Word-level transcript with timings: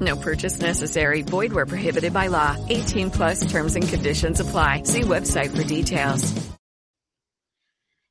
No 0.00 0.16
purchase 0.16 0.60
necessary. 0.60 1.22
Void 1.22 1.52
where 1.52 1.66
prohibited 1.66 2.12
by 2.12 2.26
law. 2.26 2.56
18 2.68 3.10
plus 3.10 3.50
terms 3.50 3.74
and 3.74 3.88
conditions 3.88 4.40
apply. 4.40 4.82
See 4.82 5.02
website 5.02 5.56
for 5.56 5.64
details. 5.64 6.48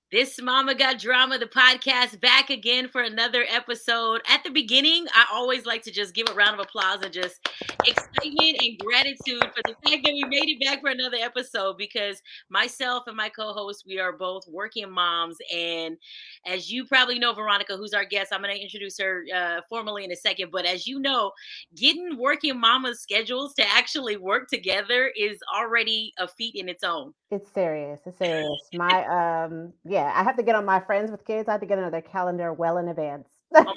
This 0.10 0.42
Mama 0.42 0.74
Got 0.74 1.00
Drama, 1.00 1.38
the 1.38 1.48
podcast, 1.48 2.22
back 2.22 2.50
again 2.50 2.88
for 2.88 3.02
another 3.02 3.44
episode. 3.50 4.22
At 4.30 4.42
the 4.46 4.52
beginning, 4.52 5.06
I 5.14 5.26
always 5.34 5.66
like 5.66 5.82
to 5.82 5.92
just 5.92 6.16
give 6.16 6.30
a 6.30 6.34
round 6.34 6.58
of 6.58 6.66
applause 6.66 7.00
and 7.04 7.12
just 7.12 7.46
excitement 7.86 8.56
and 8.62 8.80
gratitude 8.80 9.44
for 9.54 9.62
the 9.66 9.76
fact 9.84 10.06
that 10.06 10.14
we 10.14 10.24
made 10.30 10.48
it 10.48 10.66
back 10.66 10.80
for 10.80 10.90
another 10.90 11.18
episode 11.20 11.78
because 11.78 12.22
myself 12.50 13.04
and 13.08 13.18
my 13.18 13.28
co 13.28 13.52
host, 13.52 13.84
we 13.86 14.00
are 14.00 14.14
both 14.14 14.44
working 14.48 14.90
moms. 14.90 15.36
And 15.54 15.98
as 16.48 16.72
you 16.72 16.86
probably 16.86 17.20
know, 17.20 17.34
Veronica, 17.34 17.76
who's 17.78 17.94
our 17.94 18.06
guest, 18.06 18.32
I'm 18.32 18.42
going 18.42 18.56
to 18.56 18.62
introduce 18.62 18.98
her 19.00 19.24
uh, 19.36 19.62
formally 19.70 20.04
in 20.04 20.12
a 20.12 20.16
second. 20.16 20.50
But 20.52 20.66
as 20.66 20.88
you 20.88 21.00
know, 21.00 21.32
getting 21.76 22.18
working 22.18 22.60
mama's 22.60 23.02
schedules 23.02 23.54
to 23.56 23.68
actually 23.68 24.18
work 24.18 24.48
together 24.48 25.12
is 25.18 25.40
already 25.56 26.14
a 26.18 26.28
feat 26.28 26.56
in 26.56 26.70
its 26.70 26.84
own. 26.84 27.14
It's 27.32 27.52
serious. 27.52 28.00
It's 28.06 28.18
serious. 28.18 28.50
My 28.74 29.06
um 29.06 29.74
yeah, 29.86 30.12
I 30.16 30.24
have 30.24 30.38
to 30.38 30.44
get 30.44 30.56
on 30.56 30.66
my 30.66 30.80
friends 30.80 31.12
with 31.12 31.26
kids. 31.26 31.48
I 31.50 31.54
have 31.54 31.62
to 31.62 31.68
get 31.68 31.80
on 31.80 31.92
their 31.92 32.02
calendar 32.02 32.54
well 32.54 32.78
in 32.78 32.88
advance. 32.88 33.28
Oh 33.56 33.74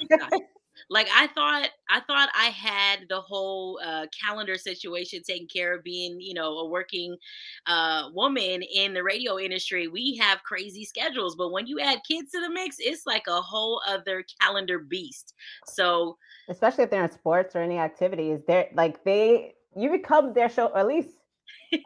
like 0.89 1.07
I 1.13 1.27
thought 1.27 1.69
I 1.89 1.99
thought 2.01 2.29
I 2.37 2.45
had 2.45 3.05
the 3.09 3.21
whole 3.21 3.79
uh, 3.83 4.07
calendar 4.23 4.57
situation 4.57 5.21
taken 5.23 5.47
care 5.47 5.75
of 5.75 5.83
being, 5.83 6.19
you 6.19 6.33
know, 6.33 6.57
a 6.59 6.69
working 6.69 7.17
uh, 7.67 8.09
woman 8.13 8.61
in 8.61 8.93
the 8.93 9.03
radio 9.03 9.37
industry. 9.39 9.87
We 9.87 10.17
have 10.17 10.43
crazy 10.43 10.85
schedules, 10.85 11.35
but 11.35 11.51
when 11.51 11.67
you 11.67 11.79
add 11.79 11.99
kids 12.07 12.31
to 12.31 12.41
the 12.41 12.49
mix, 12.49 12.77
it's 12.79 13.05
like 13.05 13.23
a 13.27 13.41
whole 13.41 13.81
other 13.87 14.23
calendar 14.41 14.79
beast. 14.79 15.33
So, 15.67 16.17
especially 16.49 16.85
if 16.85 16.89
they're 16.89 17.03
in 17.03 17.11
sports 17.11 17.55
or 17.55 17.59
any 17.59 17.77
activities, 17.77 18.39
they're 18.47 18.69
like 18.73 19.03
they 19.03 19.53
you 19.75 19.89
become 19.89 20.33
their 20.33 20.49
show, 20.49 20.75
at 20.75 20.87
least 20.87 21.09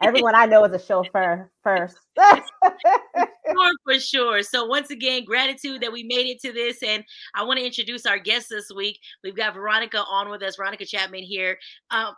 Everyone 0.02 0.34
I 0.34 0.46
know 0.46 0.64
is 0.64 0.72
a 0.72 0.84
chauffeur 0.84 1.50
first. 1.62 1.96
sure, 2.18 3.72
for 3.84 4.00
sure. 4.00 4.42
So 4.42 4.66
once 4.66 4.90
again, 4.90 5.24
gratitude 5.24 5.80
that 5.82 5.92
we 5.92 6.02
made 6.02 6.26
it 6.26 6.40
to 6.42 6.52
this, 6.52 6.82
and 6.82 7.04
I 7.34 7.44
want 7.44 7.58
to 7.58 7.66
introduce 7.66 8.06
our 8.06 8.18
guest 8.18 8.48
this 8.50 8.68
week. 8.74 8.98
We've 9.22 9.36
got 9.36 9.54
Veronica 9.54 9.98
on 9.98 10.30
with 10.30 10.42
us, 10.42 10.56
Veronica 10.56 10.86
Chapman 10.86 11.22
here. 11.22 11.58
Um, 11.90 12.14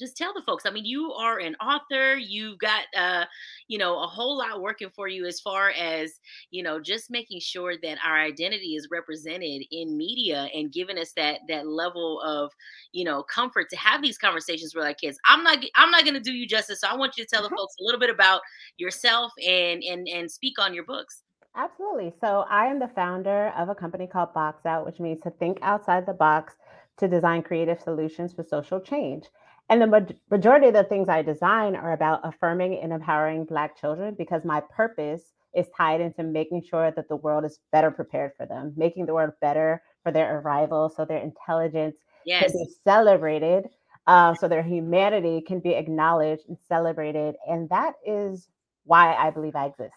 just 0.00 0.16
tell 0.16 0.34
the 0.34 0.42
folks. 0.42 0.66
I 0.66 0.70
mean, 0.70 0.84
you 0.84 1.12
are 1.12 1.38
an 1.38 1.54
author. 1.56 2.16
You've 2.16 2.58
got, 2.58 2.84
uh, 2.96 3.26
you 3.68 3.78
know, 3.78 4.02
a 4.02 4.06
whole 4.06 4.38
lot 4.38 4.60
working 4.60 4.90
for 4.90 5.06
you 5.06 5.26
as 5.26 5.38
far 5.38 5.70
as, 5.70 6.18
you 6.50 6.62
know, 6.62 6.80
just 6.80 7.10
making 7.10 7.40
sure 7.40 7.74
that 7.82 7.98
our 8.04 8.18
identity 8.18 8.74
is 8.74 8.88
represented 8.90 9.62
in 9.70 9.96
media 9.96 10.48
and 10.54 10.72
giving 10.72 10.98
us 10.98 11.12
that 11.12 11.40
that 11.48 11.66
level 11.66 12.20
of, 12.22 12.50
you 12.92 13.04
know, 13.04 13.22
comfort 13.22 13.68
to 13.70 13.76
have 13.76 14.02
these 14.02 14.18
conversations 14.18 14.74
with 14.74 14.84
our 14.84 14.94
kids. 14.94 15.18
I'm 15.26 15.44
not, 15.44 15.58
I'm 15.76 15.90
not 15.90 16.04
going 16.04 16.14
to 16.14 16.20
do 16.20 16.32
you 16.32 16.48
justice. 16.48 16.80
So 16.80 16.88
I 16.88 16.96
want 16.96 17.16
you 17.16 17.24
to 17.24 17.30
tell 17.30 17.42
the 17.42 17.48
mm-hmm. 17.48 17.56
folks 17.56 17.74
a 17.80 17.84
little 17.84 18.00
bit 18.00 18.10
about 18.10 18.40
yourself 18.78 19.32
and 19.46 19.82
and 19.84 20.08
and 20.08 20.30
speak 20.30 20.58
on 20.58 20.74
your 20.74 20.84
books. 20.84 21.22
Absolutely. 21.56 22.12
So 22.20 22.44
I 22.48 22.66
am 22.66 22.78
the 22.78 22.88
founder 22.88 23.52
of 23.56 23.68
a 23.68 23.74
company 23.74 24.06
called 24.06 24.32
Boxx 24.32 24.64
Out, 24.66 24.86
which 24.86 25.00
means 25.00 25.20
to 25.22 25.30
think 25.30 25.58
outside 25.62 26.06
the 26.06 26.12
box 26.12 26.54
to 26.98 27.08
design 27.08 27.42
creative 27.42 27.80
solutions 27.80 28.32
for 28.32 28.44
social 28.44 28.80
change. 28.80 29.26
And 29.70 29.80
the 29.80 30.16
majority 30.30 30.66
of 30.66 30.74
the 30.74 30.82
things 30.82 31.08
I 31.08 31.22
design 31.22 31.76
are 31.76 31.92
about 31.92 32.20
affirming 32.24 32.80
and 32.82 32.92
empowering 32.92 33.44
Black 33.44 33.80
children 33.80 34.16
because 34.18 34.44
my 34.44 34.60
purpose 34.60 35.22
is 35.54 35.68
tied 35.76 36.00
into 36.00 36.24
making 36.24 36.64
sure 36.68 36.90
that 36.90 37.08
the 37.08 37.14
world 37.14 37.44
is 37.44 37.60
better 37.70 37.92
prepared 37.92 38.32
for 38.36 38.46
them, 38.46 38.74
making 38.76 39.06
the 39.06 39.14
world 39.14 39.32
better 39.40 39.80
for 40.02 40.10
their 40.10 40.40
arrival 40.40 40.92
so 40.94 41.04
their 41.04 41.18
intelligence 41.18 41.94
yes. 42.26 42.50
can 42.50 42.64
be 42.64 42.70
celebrated, 42.82 43.68
uh, 44.08 44.34
so 44.34 44.48
their 44.48 44.62
humanity 44.62 45.40
can 45.40 45.60
be 45.60 45.74
acknowledged 45.74 46.42
and 46.48 46.58
celebrated. 46.68 47.36
And 47.48 47.68
that 47.68 47.94
is 48.04 48.48
why 48.84 49.14
I 49.14 49.30
believe 49.30 49.54
I 49.54 49.66
exist. 49.66 49.94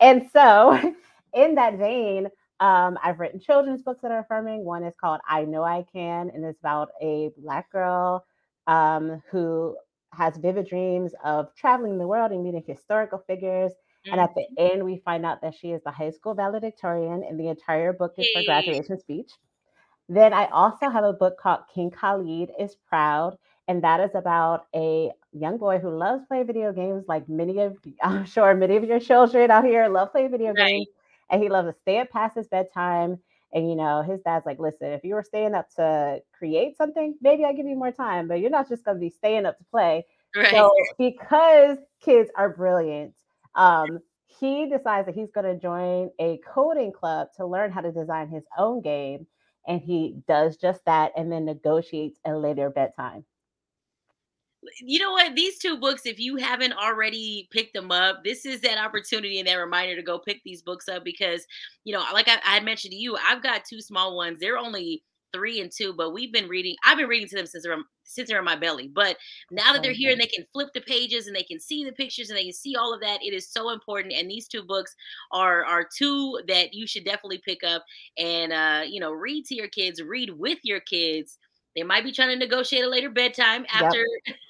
And 0.00 0.28
so, 0.32 0.94
in 1.32 1.54
that 1.54 1.78
vein, 1.78 2.26
um, 2.58 2.98
I've 3.02 3.20
written 3.20 3.38
children's 3.38 3.82
books 3.82 4.02
that 4.02 4.10
are 4.10 4.20
affirming. 4.20 4.64
One 4.64 4.82
is 4.82 4.94
called 5.00 5.20
I 5.28 5.44
Know 5.44 5.62
I 5.62 5.84
Can, 5.92 6.30
and 6.34 6.44
it's 6.44 6.58
about 6.58 6.88
a 7.00 7.30
Black 7.36 7.70
girl 7.70 8.24
um, 8.66 9.22
who 9.30 9.76
has 10.12 10.36
vivid 10.36 10.68
dreams 10.68 11.12
of 11.24 11.54
traveling 11.54 11.98
the 11.98 12.06
world 12.06 12.32
and 12.32 12.42
meeting 12.42 12.62
historical 12.66 13.22
figures. 13.26 13.72
Mm-hmm. 13.72 14.12
And 14.12 14.20
at 14.20 14.34
the 14.34 14.42
mm-hmm. 14.42 14.72
end, 14.72 14.84
we 14.84 14.98
find 15.04 15.24
out 15.24 15.40
that 15.42 15.54
she 15.54 15.70
is 15.70 15.82
the 15.84 15.90
high 15.90 16.10
school 16.10 16.34
valedictorian, 16.34 17.22
and 17.24 17.38
the 17.38 17.48
entire 17.48 17.92
book 17.92 18.14
is 18.18 18.26
her 18.34 18.44
graduation 18.44 18.98
speech. 18.98 19.30
Then 20.08 20.32
I 20.32 20.46
also 20.46 20.90
have 20.90 21.04
a 21.04 21.12
book 21.12 21.38
called 21.38 21.60
King 21.72 21.90
Khalid 21.90 22.50
is 22.58 22.76
Proud, 22.88 23.38
and 23.68 23.82
that 23.84 24.00
is 24.00 24.14
about 24.14 24.66
a 24.74 25.10
young 25.32 25.56
boy 25.56 25.78
who 25.78 25.90
loves 25.90 26.24
playing 26.26 26.46
video 26.46 26.72
games, 26.72 27.04
like 27.08 27.28
many 27.28 27.60
of 27.60 27.76
I'm 28.02 28.26
sure 28.26 28.54
many 28.54 28.76
of 28.76 28.84
your 28.84 29.00
children 29.00 29.50
out 29.50 29.64
here 29.64 29.88
love 29.88 30.12
playing 30.12 30.30
video 30.30 30.52
right. 30.52 30.68
games, 30.68 30.88
and 31.30 31.42
he 31.42 31.48
loves 31.48 31.68
to 31.68 31.80
stay 31.80 31.98
up 32.00 32.10
past 32.10 32.36
his 32.36 32.48
bedtime 32.48 33.18
and 33.52 33.68
you 33.68 33.76
know, 33.76 34.02
his 34.02 34.20
dad's 34.22 34.46
like, 34.46 34.58
listen, 34.58 34.92
if 34.92 35.04
you 35.04 35.14
were 35.14 35.22
staying 35.22 35.54
up 35.54 35.68
to 35.76 36.20
create 36.32 36.76
something, 36.76 37.14
maybe 37.20 37.44
I 37.44 37.52
give 37.52 37.66
you 37.66 37.76
more 37.76 37.92
time, 37.92 38.28
but 38.28 38.40
you're 38.40 38.50
not 38.50 38.68
just 38.68 38.84
gonna 38.84 38.98
be 38.98 39.10
staying 39.10 39.46
up 39.46 39.58
to 39.58 39.64
play. 39.64 40.04
Right. 40.34 40.50
So 40.50 40.70
because 40.98 41.78
kids 42.00 42.30
are 42.36 42.48
brilliant, 42.48 43.14
um, 43.54 44.00
he 44.26 44.66
decides 44.68 45.06
that 45.06 45.14
he's 45.14 45.30
gonna 45.30 45.56
join 45.56 46.10
a 46.18 46.38
coding 46.46 46.92
club 46.92 47.28
to 47.36 47.46
learn 47.46 47.70
how 47.70 47.82
to 47.82 47.92
design 47.92 48.28
his 48.28 48.44
own 48.56 48.80
game. 48.80 49.26
And 49.68 49.80
he 49.80 50.16
does 50.26 50.56
just 50.56 50.84
that 50.86 51.12
and 51.16 51.30
then 51.30 51.44
negotiates 51.44 52.18
a 52.24 52.34
later 52.34 52.70
bedtime 52.70 53.24
you 54.80 54.98
know 54.98 55.12
what? 55.12 55.34
These 55.34 55.58
two 55.58 55.78
books, 55.78 56.06
if 56.06 56.18
you 56.18 56.36
haven't 56.36 56.72
already 56.72 57.48
picked 57.50 57.74
them 57.74 57.90
up, 57.90 58.22
this 58.24 58.46
is 58.46 58.60
that 58.60 58.78
opportunity 58.78 59.38
and 59.38 59.48
that 59.48 59.54
reminder 59.54 59.96
to 59.96 60.02
go 60.02 60.18
pick 60.18 60.40
these 60.44 60.62
books 60.62 60.88
up 60.88 61.04
because, 61.04 61.46
you 61.84 61.92
know, 61.92 62.04
like 62.12 62.28
I, 62.28 62.38
I 62.44 62.60
mentioned 62.60 62.92
to 62.92 62.98
you, 62.98 63.16
I've 63.16 63.42
got 63.42 63.64
two 63.64 63.80
small 63.80 64.16
ones. 64.16 64.38
They're 64.40 64.58
only 64.58 65.02
three 65.32 65.60
and 65.60 65.72
two, 65.72 65.94
but 65.94 66.12
we've 66.12 66.32
been 66.32 66.48
reading. 66.48 66.76
I've 66.84 66.98
been 66.98 67.08
reading 67.08 67.28
to 67.28 67.36
them 67.36 67.46
since 67.46 67.64
they're 67.64 67.76
since 68.04 68.28
they're 68.28 68.38
in 68.38 68.44
my 68.44 68.56
belly. 68.56 68.88
But 68.88 69.16
now 69.50 69.72
that 69.72 69.82
they're 69.82 69.92
here 69.92 70.12
and 70.12 70.20
they 70.20 70.26
can 70.26 70.44
flip 70.52 70.68
the 70.74 70.82
pages 70.82 71.26
and 71.26 71.34
they 71.34 71.42
can 71.42 71.58
see 71.58 71.84
the 71.84 71.92
pictures 71.92 72.28
and 72.28 72.38
they 72.38 72.44
can 72.44 72.52
see 72.52 72.76
all 72.76 72.92
of 72.92 73.00
that, 73.00 73.22
it 73.22 73.32
is 73.32 73.50
so 73.50 73.70
important. 73.70 74.12
And 74.12 74.30
these 74.30 74.46
two 74.46 74.62
books 74.62 74.94
are 75.32 75.64
are 75.64 75.88
two 75.96 76.38
that 76.48 76.74
you 76.74 76.86
should 76.86 77.04
definitely 77.04 77.42
pick 77.44 77.64
up 77.64 77.84
and 78.18 78.52
uh, 78.52 78.82
you 78.86 79.00
know 79.00 79.12
read 79.12 79.46
to 79.46 79.54
your 79.54 79.68
kids, 79.68 80.02
read 80.02 80.30
with 80.30 80.58
your 80.62 80.80
kids 80.80 81.38
they 81.74 81.82
might 81.82 82.04
be 82.04 82.12
trying 82.12 82.28
to 82.30 82.36
negotiate 82.36 82.84
a 82.84 82.88
later 82.88 83.08
bedtime 83.08 83.64
after. 83.72 84.04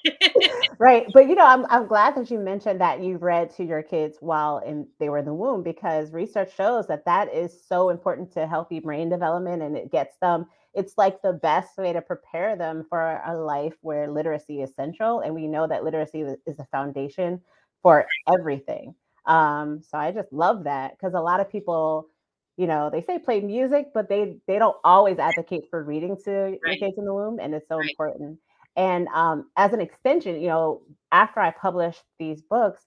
Yep. 0.04 0.20
right, 0.78 1.06
but 1.12 1.28
you 1.28 1.34
know, 1.34 1.46
I'm 1.46 1.64
I'm 1.70 1.86
glad 1.86 2.16
that 2.16 2.30
you 2.30 2.38
mentioned 2.38 2.80
that 2.80 3.02
you 3.02 3.16
read 3.16 3.54
to 3.56 3.64
your 3.64 3.82
kids 3.82 4.18
while 4.20 4.58
in 4.58 4.86
they 4.98 5.08
were 5.08 5.18
in 5.18 5.24
the 5.24 5.34
womb 5.34 5.62
because 5.62 6.12
research 6.12 6.54
shows 6.56 6.86
that 6.88 7.04
that 7.04 7.32
is 7.32 7.56
so 7.66 7.90
important 7.90 8.32
to 8.32 8.46
healthy 8.46 8.80
brain 8.80 9.08
development 9.08 9.62
and 9.62 9.76
it 9.76 9.92
gets 9.92 10.16
them. 10.20 10.46
It's 10.74 10.94
like 10.96 11.20
the 11.22 11.34
best 11.34 11.76
way 11.76 11.92
to 11.92 12.00
prepare 12.00 12.56
them 12.56 12.86
for 12.88 13.20
a 13.26 13.36
life 13.36 13.74
where 13.82 14.10
literacy 14.10 14.62
is 14.62 14.74
central, 14.74 15.20
and 15.20 15.34
we 15.34 15.46
know 15.46 15.66
that 15.66 15.84
literacy 15.84 16.22
is 16.22 16.58
a 16.58 16.66
foundation 16.72 17.40
for 17.82 18.06
everything. 18.28 18.94
Um, 19.26 19.82
so 19.82 19.98
I 19.98 20.10
just 20.10 20.32
love 20.32 20.64
that 20.64 20.92
because 20.92 21.14
a 21.14 21.20
lot 21.20 21.40
of 21.40 21.50
people 21.50 22.08
you 22.56 22.66
know 22.66 22.90
they 22.90 23.02
say 23.02 23.18
play 23.18 23.40
music 23.40 23.86
but 23.94 24.08
they 24.08 24.36
they 24.46 24.58
don't 24.58 24.76
always 24.84 25.18
advocate 25.18 25.64
for 25.70 25.82
reading 25.82 26.16
to 26.24 26.30
right. 26.30 26.60
your 26.66 26.76
kids 26.76 26.98
in 26.98 27.04
the 27.04 27.14
womb 27.14 27.38
and 27.40 27.54
it's 27.54 27.68
so 27.68 27.78
right. 27.78 27.88
important. 27.90 28.38
And 28.74 29.06
um, 29.08 29.50
as 29.56 29.72
an 29.72 29.80
extension 29.80 30.40
you 30.40 30.48
know 30.48 30.82
after 31.10 31.40
i 31.40 31.50
published 31.50 32.02
these 32.18 32.42
books 32.42 32.82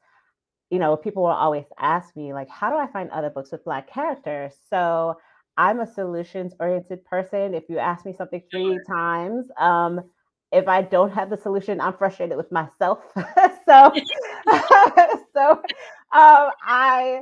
you 0.69 0.79
know 0.79 0.97
people 0.97 1.23
will 1.23 1.29
always 1.29 1.65
ask 1.79 2.15
me 2.15 2.33
like 2.33 2.49
how 2.49 2.69
do 2.69 2.77
i 2.77 2.87
find 2.87 3.09
other 3.11 3.29
books 3.29 3.51
with 3.51 3.63
black 3.65 3.89
characters? 3.91 4.53
So 4.69 5.17
i'm 5.57 5.79
a 5.79 5.87
solutions 5.87 6.53
oriented 6.59 7.05
person. 7.05 7.53
If 7.53 7.63
you 7.69 7.79
ask 7.79 8.05
me 8.05 8.13
something 8.13 8.41
three 8.51 8.79
times 8.87 9.47
um, 9.57 10.01
if 10.51 10.67
i 10.67 10.81
don't 10.81 11.11
have 11.11 11.29
the 11.29 11.37
solution 11.37 11.81
i'm 11.81 11.97
frustrated 11.97 12.37
with 12.37 12.51
myself. 12.51 12.99
So 13.67 13.91
so 15.33 15.51
um, 16.13 16.51
i 16.61 17.21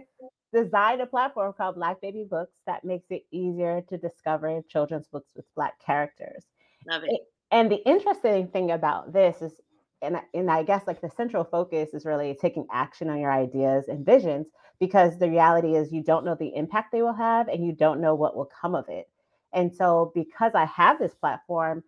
designed 0.54 1.02
a 1.02 1.06
platform 1.06 1.54
called 1.58 1.76
Black 1.76 2.02
Baby 2.02 2.26
Books 2.30 2.54
that 2.68 2.84
makes 2.84 3.08
it 3.10 3.26
easier 3.32 3.82
to 3.90 3.98
discover 3.98 4.62
children's 4.70 5.08
books 5.08 5.30
with 5.36 5.46
Black 5.56 5.74
characters. 5.84 6.46
Love 6.88 7.04
it. 7.06 7.22
And 7.52 7.72
the 7.72 7.86
interesting 7.88 8.48
thing 8.48 8.72
about 8.72 9.14
this 9.14 9.42
is 9.42 9.62
and 10.02 10.18
and 10.34 10.52
I 10.52 10.64
guess 10.64 10.86
like 10.86 11.02
the 11.02 11.10
central 11.10 11.44
focus 11.44 11.94
is 11.94 12.06
really 12.06 12.38
taking 12.40 12.68
action 12.72 13.10
on 13.10 13.20
your 13.20 13.32
ideas 13.32 13.88
and 13.88 14.06
visions 14.06 14.48
because 14.80 15.18
the 15.18 15.30
reality 15.30 15.76
is 15.76 15.94
you 15.94 16.04
don't 16.04 16.26
know 16.26 16.36
the 16.38 16.54
impact 16.56 16.92
they 16.92 17.02
will 17.02 17.14
have 17.14 17.48
and 17.48 17.66
you 17.66 17.74
don't 17.74 18.02
know 18.02 18.16
what 18.16 18.36
will 18.36 18.50
come 18.62 18.76
of 18.76 18.86
it. 18.90 19.06
And 19.54 19.74
so 19.74 20.12
because 20.14 20.52
I 20.56 20.66
have 20.66 21.00
this 21.00 21.14
platform, 21.14 21.84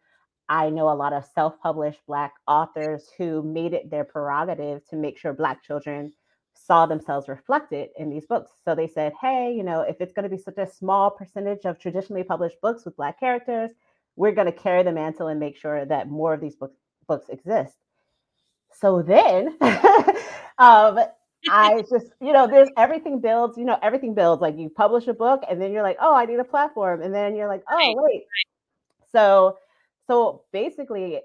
I 0.47 0.69
know 0.69 0.89
a 0.89 0.94
lot 0.94 1.13
of 1.13 1.25
self-published 1.33 2.00
black 2.07 2.33
authors 2.47 3.09
who 3.17 3.41
made 3.41 3.73
it 3.73 3.89
their 3.89 4.03
prerogative 4.03 4.85
to 4.89 4.95
make 4.95 5.17
sure 5.17 5.33
black 5.33 5.63
children 5.63 6.13
saw 6.56 6.86
themselves 6.86 7.28
reflected 7.28 7.90
in 7.98 8.10
these 8.10 8.25
books. 8.25 8.52
So 8.63 8.75
they 8.75 8.88
said, 8.88 9.13
hey, 9.22 9.54
you 9.56 9.63
know, 9.63 9.81
if 9.81 9.98
it's 10.00 10.13
going 10.13 10.24
to 10.24 10.36
be 10.36 10.42
such 10.42 10.57
a 10.57 10.68
small 10.68 11.12
percentage 11.12 11.66
of 11.66 11.80
traditionally 11.80 12.24
published 12.24 12.60
books 12.62 12.86
with 12.86 12.98
black 12.98 13.19
characters, 13.19 13.72
we're 14.16 14.31
going 14.31 14.48
to 14.48 14.54
carry 14.54 14.84
the 14.84 14.92
mantle 14.92 15.28
and 15.28 15.40
make 15.40 15.57
sure 15.57 15.86
that 15.86 16.10
more 16.10 16.34
of 16.34 16.42
these 16.42 16.56
books 16.56 16.78
books 17.07 17.30
exist. 17.30 17.75
So 18.74 19.02
then 19.02 19.57
um, 20.57 21.00
I 21.50 21.84
just, 21.90 22.07
you 22.19 22.34
know, 22.34 22.48
there's 22.48 22.69
everything 22.78 23.19
builds, 23.19 23.58
you 23.58 23.66
know, 23.66 23.78
everything 23.81 24.13
builds. 24.13 24.42
Like 24.42 24.58
you 24.58 24.69
publish 24.69 25.08
a 25.08 25.13
book 25.13 25.44
and 25.50 25.62
then 25.62 25.72
you're 25.72 25.84
like, 25.84 25.98
oh, 26.01 26.16
I 26.16 26.25
need 26.25 26.40
a 26.40 26.44
platform. 26.44 27.01
And 27.01 27.13
then 27.13 27.36
you're 27.36 27.48
like, 27.48 27.63
oh, 27.69 27.94
wait. 27.98 28.24
So, 29.12 29.58
so 30.08 30.44
basically 30.51 31.22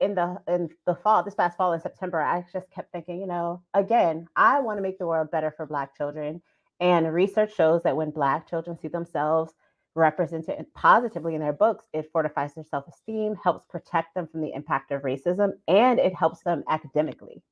in 0.00 0.14
the 0.14 0.36
in 0.48 0.68
the 0.86 0.94
fall, 0.94 1.22
this 1.22 1.34
past 1.34 1.56
fall 1.56 1.72
in 1.72 1.80
September, 1.80 2.20
I 2.20 2.44
just 2.52 2.70
kept 2.70 2.92
thinking, 2.92 3.20
you 3.20 3.26
know, 3.26 3.62
again, 3.74 4.26
I 4.36 4.60
want 4.60 4.78
to 4.78 4.82
make 4.82 4.98
the 4.98 5.06
world 5.06 5.30
better 5.30 5.52
for 5.56 5.66
Black 5.66 5.96
children. 5.96 6.42
And 6.80 7.12
research 7.12 7.54
shows 7.54 7.82
that 7.84 7.96
when 7.96 8.10
Black 8.10 8.48
children 8.48 8.76
see 8.78 8.88
themselves 8.88 9.52
represented 9.94 10.66
positively 10.74 11.34
in 11.34 11.40
their 11.40 11.52
books, 11.52 11.86
it 11.92 12.10
fortifies 12.12 12.54
their 12.54 12.64
self 12.64 12.86
esteem, 12.88 13.36
helps 13.42 13.64
protect 13.68 14.14
them 14.14 14.26
from 14.26 14.40
the 14.40 14.52
impact 14.52 14.90
of 14.90 15.02
racism, 15.02 15.52
and 15.68 15.98
it 15.98 16.14
helps 16.14 16.42
them 16.42 16.64
academically. 16.68 17.42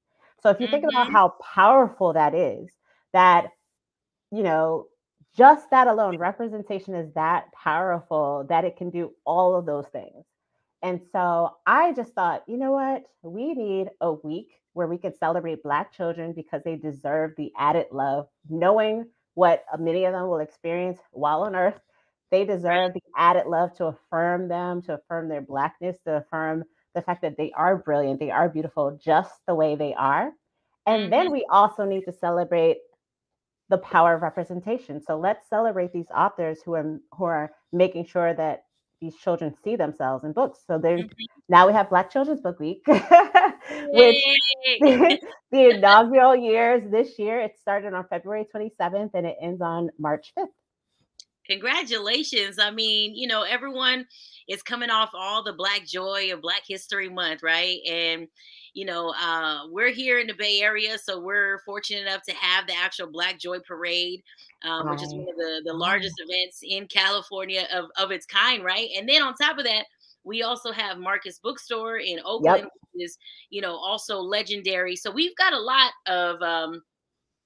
So 0.42 0.50
if 0.50 0.58
you 0.58 0.66
mm-hmm. 0.66 0.72
think 0.72 0.84
about 0.84 1.06
mm-hmm. 1.06 1.14
how 1.14 1.28
powerful 1.54 2.12
that 2.14 2.34
is, 2.34 2.68
that, 3.12 3.48
you 4.30 4.42
know, 4.42 4.86
just 5.36 5.70
that 5.70 5.86
alone, 5.86 6.18
representation 6.18 6.94
is 6.94 7.12
that 7.14 7.52
powerful 7.52 8.44
that 8.48 8.64
it 8.64 8.76
can 8.76 8.90
do 8.90 9.12
all 9.24 9.54
of 9.54 9.64
those 9.64 9.86
things. 9.86 10.24
And 10.82 11.00
so 11.12 11.56
I 11.66 11.92
just 11.92 12.12
thought, 12.12 12.42
you 12.46 12.56
know 12.56 12.72
what? 12.72 13.04
We 13.22 13.54
need 13.54 13.90
a 14.00 14.12
week 14.12 14.48
where 14.74 14.86
we 14.88 14.98
can 14.98 15.14
celebrate 15.14 15.62
Black 15.62 15.92
children 15.92 16.32
because 16.32 16.62
they 16.64 16.76
deserve 16.76 17.32
the 17.36 17.52
added 17.56 17.86
love, 17.92 18.26
knowing 18.48 19.06
what 19.34 19.64
many 19.78 20.04
of 20.04 20.12
them 20.12 20.28
will 20.28 20.40
experience 20.40 20.98
while 21.12 21.42
on 21.42 21.54
earth. 21.54 21.78
They 22.30 22.44
deserve 22.44 22.94
the 22.94 23.02
added 23.16 23.46
love 23.46 23.74
to 23.76 23.86
affirm 23.86 24.48
them, 24.48 24.82
to 24.82 24.94
affirm 24.94 25.28
their 25.28 25.42
Blackness, 25.42 25.98
to 26.06 26.16
affirm 26.16 26.64
the 26.94 27.02
fact 27.02 27.22
that 27.22 27.36
they 27.36 27.52
are 27.52 27.76
brilliant, 27.76 28.20
they 28.20 28.30
are 28.30 28.48
beautiful 28.48 28.98
just 29.02 29.32
the 29.46 29.54
way 29.54 29.76
they 29.76 29.94
are. 29.94 30.32
And 30.86 31.02
mm-hmm. 31.02 31.10
then 31.10 31.30
we 31.30 31.46
also 31.50 31.84
need 31.84 32.04
to 32.04 32.12
celebrate 32.12 32.78
the 33.68 33.78
power 33.78 34.14
of 34.14 34.22
representation. 34.22 35.00
So 35.00 35.18
let's 35.18 35.48
celebrate 35.48 35.92
these 35.92 36.10
authors 36.14 36.60
who 36.62 36.74
are 36.74 36.98
who 37.16 37.24
are 37.24 37.52
making 37.72 38.06
sure 38.06 38.34
that 38.34 38.64
these 39.02 39.16
children 39.16 39.54
see 39.64 39.76
themselves 39.76 40.24
in 40.24 40.32
books. 40.32 40.60
So 40.66 40.78
there's 40.78 41.02
mm-hmm. 41.02 41.24
now 41.48 41.66
we 41.66 41.72
have 41.72 41.90
Black 41.90 42.10
Children's 42.10 42.40
Book 42.40 42.58
Week, 42.60 42.82
which 42.86 44.22
the 44.80 45.20
inaugural 45.52 46.36
years 46.36 46.88
this 46.90 47.18
year. 47.18 47.40
It 47.40 47.58
started 47.60 47.92
on 47.92 48.06
February 48.08 48.46
27th 48.54 49.10
and 49.12 49.26
it 49.26 49.36
ends 49.42 49.60
on 49.60 49.90
March 49.98 50.32
5th. 50.38 50.46
Congratulations. 51.50 52.60
I 52.60 52.70
mean, 52.70 53.16
you 53.16 53.26
know, 53.26 53.42
everyone 53.42 54.06
is 54.48 54.62
coming 54.62 54.90
off 54.90 55.10
all 55.14 55.42
the 55.42 55.52
Black 55.52 55.86
joy 55.86 56.32
of 56.32 56.40
Black 56.42 56.62
History 56.66 57.08
Month, 57.08 57.42
right? 57.42 57.78
And 57.88 58.28
you 58.74 58.86
know, 58.86 59.14
uh, 59.20 59.66
we're 59.70 59.92
here 59.92 60.18
in 60.18 60.26
the 60.26 60.34
Bay 60.34 60.60
Area, 60.62 60.96
so 60.98 61.20
we're 61.20 61.60
fortunate 61.66 62.06
enough 62.06 62.22
to 62.22 62.34
have 62.34 62.66
the 62.66 62.74
actual 62.74 63.06
Black 63.06 63.38
Joy 63.38 63.58
Parade, 63.60 64.22
um, 64.64 64.88
which 64.88 65.02
is 65.02 65.12
one 65.12 65.28
of 65.28 65.36
the, 65.36 65.62
the 65.66 65.74
largest 65.74 66.14
events 66.18 66.60
in 66.62 66.86
California 66.86 67.66
of, 67.72 67.86
of 67.98 68.10
its 68.10 68.24
kind, 68.24 68.64
right? 68.64 68.88
And 68.96 69.06
then 69.06 69.22
on 69.22 69.34
top 69.34 69.58
of 69.58 69.64
that, 69.64 69.84
we 70.24 70.42
also 70.42 70.72
have 70.72 70.98
Marcus 70.98 71.38
Bookstore 71.38 71.98
in 71.98 72.20
Oakland, 72.24 72.62
yep. 72.62 72.70
which 72.92 73.04
is, 73.04 73.18
you 73.50 73.60
know, 73.60 73.74
also 73.74 74.18
legendary. 74.20 74.96
So 74.96 75.10
we've 75.10 75.36
got 75.36 75.52
a 75.52 75.60
lot 75.60 75.92
of 76.06 76.40
um, 76.40 76.82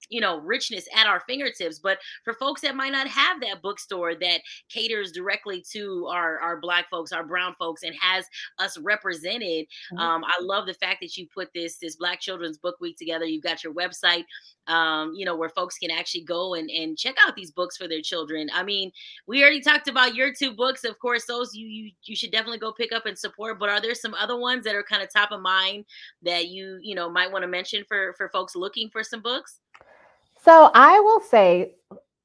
you 0.09 0.21
know 0.21 0.41
richness 0.41 0.87
at 0.95 1.07
our 1.07 1.21
fingertips 1.21 1.79
but 1.79 1.99
for 2.25 2.35
folks 2.35 2.61
that 2.61 2.77
might 2.77 2.93
not 2.93 3.09
have 3.09 3.41
that 3.41 3.63
bookstore 3.63 4.15
that 4.15 4.41
caters 4.69 5.13
directly 5.13 5.65
to 5.73 6.07
our 6.11 6.39
our 6.41 6.59
black 6.61 6.89
folks 6.91 7.13
our 7.13 7.25
brown 7.25 7.55
folks 7.59 7.83
and 7.83 7.95
has 8.01 8.25
us 8.59 8.79
represented 8.79 9.67
mm-hmm. 9.93 9.99
um, 9.99 10.25
i 10.25 10.43
love 10.43 10.67
the 10.67 10.75
fact 10.75 10.99
that 11.01 11.17
you 11.17 11.27
put 11.35 11.49
this 11.55 11.79
this 11.79 11.97
black 11.97 12.21
children's 12.21 12.59
book 12.59 12.77
week 12.81 12.97
together. 12.97 13.25
You've 13.25 13.43
got 13.43 13.63
your 13.65 13.75
website 13.75 14.25
um, 14.69 15.13
you 15.15 15.25
know 15.25 15.37
where 15.37 15.49
folks 15.49 15.79
can 15.79 15.93
actually 15.93 16.25
go 16.25 16.55
and, 16.55 16.69
and 16.71 16.99
check 16.99 17.15
out 17.25 17.37
these 17.37 17.53
books 17.53 17.77
for 17.77 17.87
their 17.87 18.03
children. 18.03 18.49
I 18.53 18.63
mean 18.63 18.91
we 19.27 19.41
already 19.43 19.61
talked 19.61 19.89
about 19.89 20.15
your 20.15 20.33
two 20.33 20.53
books. 20.53 20.85
Of 20.85 20.99
course 20.99 21.25
those 21.27 21.55
you 21.55 21.67
you, 21.67 21.91
you 22.05 22.17
should 22.17 22.33
definitely 22.33 22.59
go 22.59 22.73
pick 22.73 22.93
up 22.93 23.07
and 23.07 23.19
support 23.19 23.59
but 23.59 23.69
are 23.69 23.81
there 23.81 23.95
some 23.95 24.15
other 24.15 24.39
ones 24.39 24.65
that 24.65 24.75
are 24.75 24.83
kind 24.83 25.03
of 25.03 25.13
top 25.13 25.33
of 25.33 25.41
mind 25.41 25.85
that 26.23 26.49
you 26.49 26.79
you 26.83 26.95
know 26.95 27.09
might 27.09 27.31
want 27.31 27.43
to 27.43 27.49
mention 27.49 27.85
for 27.87 28.15
for 28.17 28.29
folks 28.31 28.57
looking 28.57 28.91
for 28.91 29.03
some 29.05 29.23
books 29.23 29.61
so 30.47 30.71
I 30.73 31.01
will 31.01 31.21
say 31.21 31.75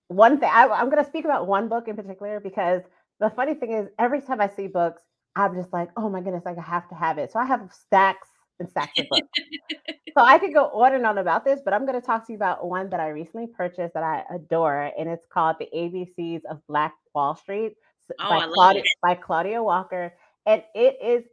one 0.07 0.39
thing. 0.39 0.49
I, 0.51 0.67
I'm 0.67 0.89
going 0.89 1.03
to 1.03 1.09
speak 1.09 1.25
about 1.25 1.47
one 1.47 1.67
book 1.67 1.87
in 1.87 1.95
particular 1.95 2.39
because 2.39 2.83
the 3.19 3.29
funny 3.29 3.55
thing 3.55 3.73
is, 3.73 3.87
every 3.97 4.21
time 4.21 4.39
I 4.39 4.47
see 4.47 4.67
books, 4.67 5.01
I'm 5.35 5.55
just 5.55 5.73
like, 5.73 5.89
oh 5.97 6.09
my 6.09 6.21
goodness, 6.21 6.43
like 6.45 6.57
I 6.57 6.61
have 6.61 6.87
to 6.89 6.95
have 6.95 7.17
it. 7.17 7.31
So 7.31 7.39
I 7.39 7.45
have 7.45 7.69
stacks 7.71 8.27
and 8.59 8.69
stacks 8.69 8.99
of 8.99 9.07
books. 9.09 9.27
so 10.17 10.23
I 10.23 10.37
could 10.37 10.53
go 10.53 10.65
on 10.65 10.93
and 10.93 11.05
on 11.05 11.17
about 11.17 11.45
this, 11.45 11.61
but 11.63 11.73
I'm 11.73 11.85
going 11.85 11.99
to 11.99 12.05
talk 12.05 12.27
to 12.27 12.33
you 12.33 12.35
about 12.35 12.67
one 12.67 12.89
that 12.89 12.99
I 12.99 13.09
recently 13.09 13.47
purchased 13.47 13.93
that 13.95 14.03
I 14.03 14.23
adore, 14.33 14.91
and 14.97 15.09
it's 15.09 15.25
called 15.25 15.55
The 15.59 15.69
ABCs 15.75 16.41
of 16.49 16.61
Black 16.67 16.93
Wall 17.15 17.35
Street 17.35 17.75
oh, 18.19 18.29
by, 18.29 18.47
Claudia, 18.53 18.83
by 19.01 19.15
Claudia 19.15 19.63
Walker. 19.63 20.13
And 20.45 20.61
it 20.75 20.97
is 21.01 21.23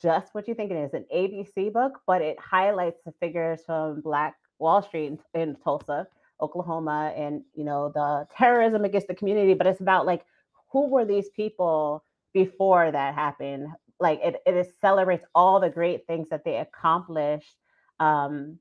just 0.00 0.34
what 0.34 0.48
you 0.48 0.54
think 0.54 0.70
it 0.70 0.76
is 0.76 0.94
an 0.94 1.04
ABC 1.14 1.72
book, 1.72 2.00
but 2.06 2.22
it 2.22 2.38
highlights 2.38 3.00
the 3.04 3.12
figures 3.20 3.60
from 3.66 4.00
Black 4.00 4.36
Wall 4.58 4.82
Street 4.82 5.18
in, 5.34 5.40
in 5.40 5.56
Tulsa 5.56 6.06
Oklahoma 6.40 7.12
and 7.16 7.42
you 7.54 7.64
know 7.64 7.90
the 7.94 8.26
terrorism 8.36 8.84
against 8.84 9.08
the 9.08 9.14
community, 9.14 9.54
but 9.54 9.66
it's 9.66 9.80
about 9.80 10.06
like 10.06 10.24
who 10.70 10.88
were 10.88 11.04
these 11.04 11.28
people 11.30 12.04
before 12.34 12.90
that 12.90 13.14
happened? 13.14 13.68
Like 14.00 14.20
it, 14.22 14.36
it 14.46 14.74
celebrates 14.80 15.24
all 15.34 15.60
the 15.60 15.70
great 15.70 16.06
things 16.06 16.28
that 16.30 16.44
they 16.44 16.56
accomplished. 16.56 17.56
Um, 17.98 18.58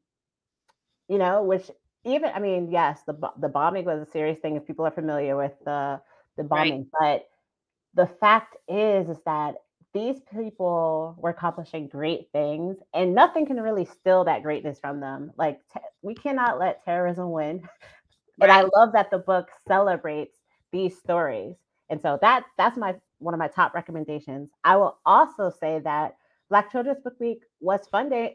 you 1.07 1.18
know, 1.18 1.44
which 1.44 1.69
even 2.06 2.31
I 2.33 2.39
mean, 2.39 2.71
yes, 2.71 3.01
the 3.06 3.15
the 3.39 3.50
bombing 3.50 3.85
was 3.85 4.07
a 4.07 4.12
serious 4.12 4.39
thing 4.39 4.56
if 4.56 4.65
people 4.65 4.85
are 4.85 4.91
familiar 4.91 5.35
with 5.35 5.53
the 5.65 6.01
the 6.38 6.43
bombing, 6.43 6.88
right. 7.00 7.22
but 7.96 8.03
the 8.03 8.13
fact 8.19 8.55
is 8.67 9.10
is 9.10 9.17
that 9.25 9.55
these 9.94 10.20
people 10.34 11.15
were 11.17 11.32
accomplishing 11.32 11.88
great 11.88 12.29
things 12.32 12.77
and 12.94 13.15
nothing 13.15 13.46
can 13.46 13.60
really 13.60 13.86
steal 13.86 14.24
that 14.25 14.44
greatness 14.44 14.79
from 14.79 15.00
them 15.00 15.32
like 15.38 15.60
te- 15.74 15.79
we 16.01 16.13
cannot 16.13 16.60
let 16.60 16.84
terrorism 16.86 17.32
win 17.32 17.62
and 18.41 18.51
i 18.51 18.62
love 18.75 18.91
that 18.94 19.10
the 19.12 19.20
book 19.20 19.50
celebrates 19.67 20.38
these 20.72 20.98
stories 20.98 21.56
and 21.89 22.01
so 22.01 22.17
that 22.22 22.46
that's 22.58 22.77
my 22.77 22.96
one 23.20 23.34
of 23.34 23.39
my 23.39 23.48
top 23.48 23.74
recommendations. 23.74 24.50
I 24.63 24.77
will 24.77 24.98
also 25.06 25.50
say 25.50 25.79
that 25.79 26.17
black 26.50 26.72
children's 26.72 27.00
book 27.01 27.20
week 27.20 27.44
was 27.60 27.88
funded 27.91 28.34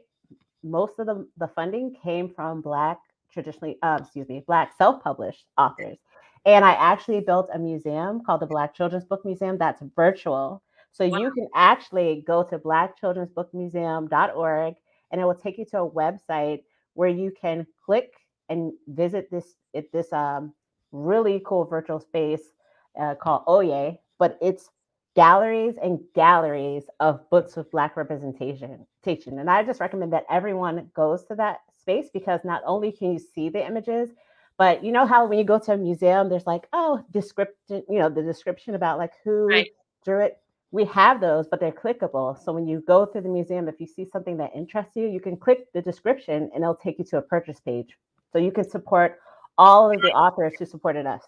most 0.62 0.98
of 0.98 1.06
the, 1.06 1.26
the 1.38 1.48
funding 1.48 1.94
came 2.02 2.28
from 2.28 2.60
black 2.60 2.98
traditionally 3.32 3.78
uh, 3.82 3.98
excuse 4.00 4.28
me 4.28 4.44
black 4.46 4.72
self-published 4.76 5.44
authors 5.58 5.96
and 6.44 6.64
i 6.64 6.72
actually 6.72 7.20
built 7.20 7.48
a 7.54 7.58
museum 7.58 8.22
called 8.24 8.40
the 8.40 8.46
black 8.46 8.74
children's 8.74 9.04
book 9.04 9.24
museum 9.24 9.58
that's 9.58 9.82
virtual 9.96 10.62
so 10.92 11.06
wow. 11.06 11.18
you 11.18 11.30
can 11.32 11.48
actually 11.54 12.24
go 12.26 12.42
to 12.44 12.58
blackchildren'sbookmuseum.org 12.58 14.74
and 15.10 15.20
it 15.20 15.24
will 15.24 15.34
take 15.34 15.58
you 15.58 15.64
to 15.66 15.80
a 15.80 15.90
website 15.90 16.62
where 16.94 17.08
you 17.08 17.32
can 17.38 17.66
click 17.84 18.12
and 18.48 18.72
visit 18.88 19.30
this 19.30 19.54
it, 19.72 19.92
this 19.92 20.12
um, 20.12 20.52
really 20.92 21.42
cool 21.44 21.64
virtual 21.64 21.98
space 21.98 22.52
uh, 23.00 23.14
called 23.14 23.42
Oye, 23.48 23.98
but 24.18 24.38
it's 24.42 24.68
galleries 25.14 25.76
and 25.82 26.00
galleries 26.14 26.84
of 27.00 27.28
books 27.30 27.56
with 27.56 27.70
Black 27.70 27.96
representation. 27.96 28.86
And 29.04 29.50
I 29.50 29.62
just 29.62 29.80
recommend 29.80 30.12
that 30.12 30.26
everyone 30.30 30.90
goes 30.94 31.24
to 31.24 31.34
that 31.36 31.60
space 31.80 32.08
because 32.12 32.40
not 32.44 32.62
only 32.66 32.92
can 32.92 33.12
you 33.12 33.18
see 33.18 33.48
the 33.48 33.66
images, 33.66 34.10
but 34.58 34.84
you 34.84 34.92
know 34.92 35.06
how 35.06 35.26
when 35.26 35.38
you 35.38 35.44
go 35.44 35.58
to 35.58 35.72
a 35.72 35.76
museum, 35.76 36.28
there's 36.28 36.46
like, 36.46 36.68
oh, 36.72 37.04
description, 37.10 37.82
you 37.88 37.98
know, 37.98 38.08
the 38.08 38.22
description 38.22 38.74
about 38.74 38.98
like 38.98 39.12
who 39.24 39.48
right. 39.48 39.68
drew 40.04 40.20
it 40.20 40.38
we 40.72 40.86
have 40.86 41.20
those, 41.20 41.46
but 41.48 41.60
they're 41.60 41.70
clickable. 41.70 42.42
So 42.42 42.52
when 42.52 42.66
you 42.66 42.82
go 42.86 43.04
through 43.04 43.20
the 43.20 43.28
museum, 43.28 43.68
if 43.68 43.78
you 43.78 43.86
see 43.86 44.06
something 44.10 44.38
that 44.38 44.50
interests 44.54 44.92
you, 44.96 45.06
you 45.06 45.20
can 45.20 45.36
click 45.36 45.70
the 45.74 45.82
description 45.82 46.50
and 46.54 46.64
it'll 46.64 46.74
take 46.74 46.98
you 46.98 47.04
to 47.04 47.18
a 47.18 47.22
purchase 47.22 47.60
page. 47.60 47.96
So 48.32 48.38
you 48.38 48.50
can 48.50 48.68
support 48.68 49.18
all 49.58 49.92
of 49.92 50.00
the 50.00 50.08
authors 50.12 50.54
who 50.58 50.64
supported 50.64 51.06
us. 51.06 51.22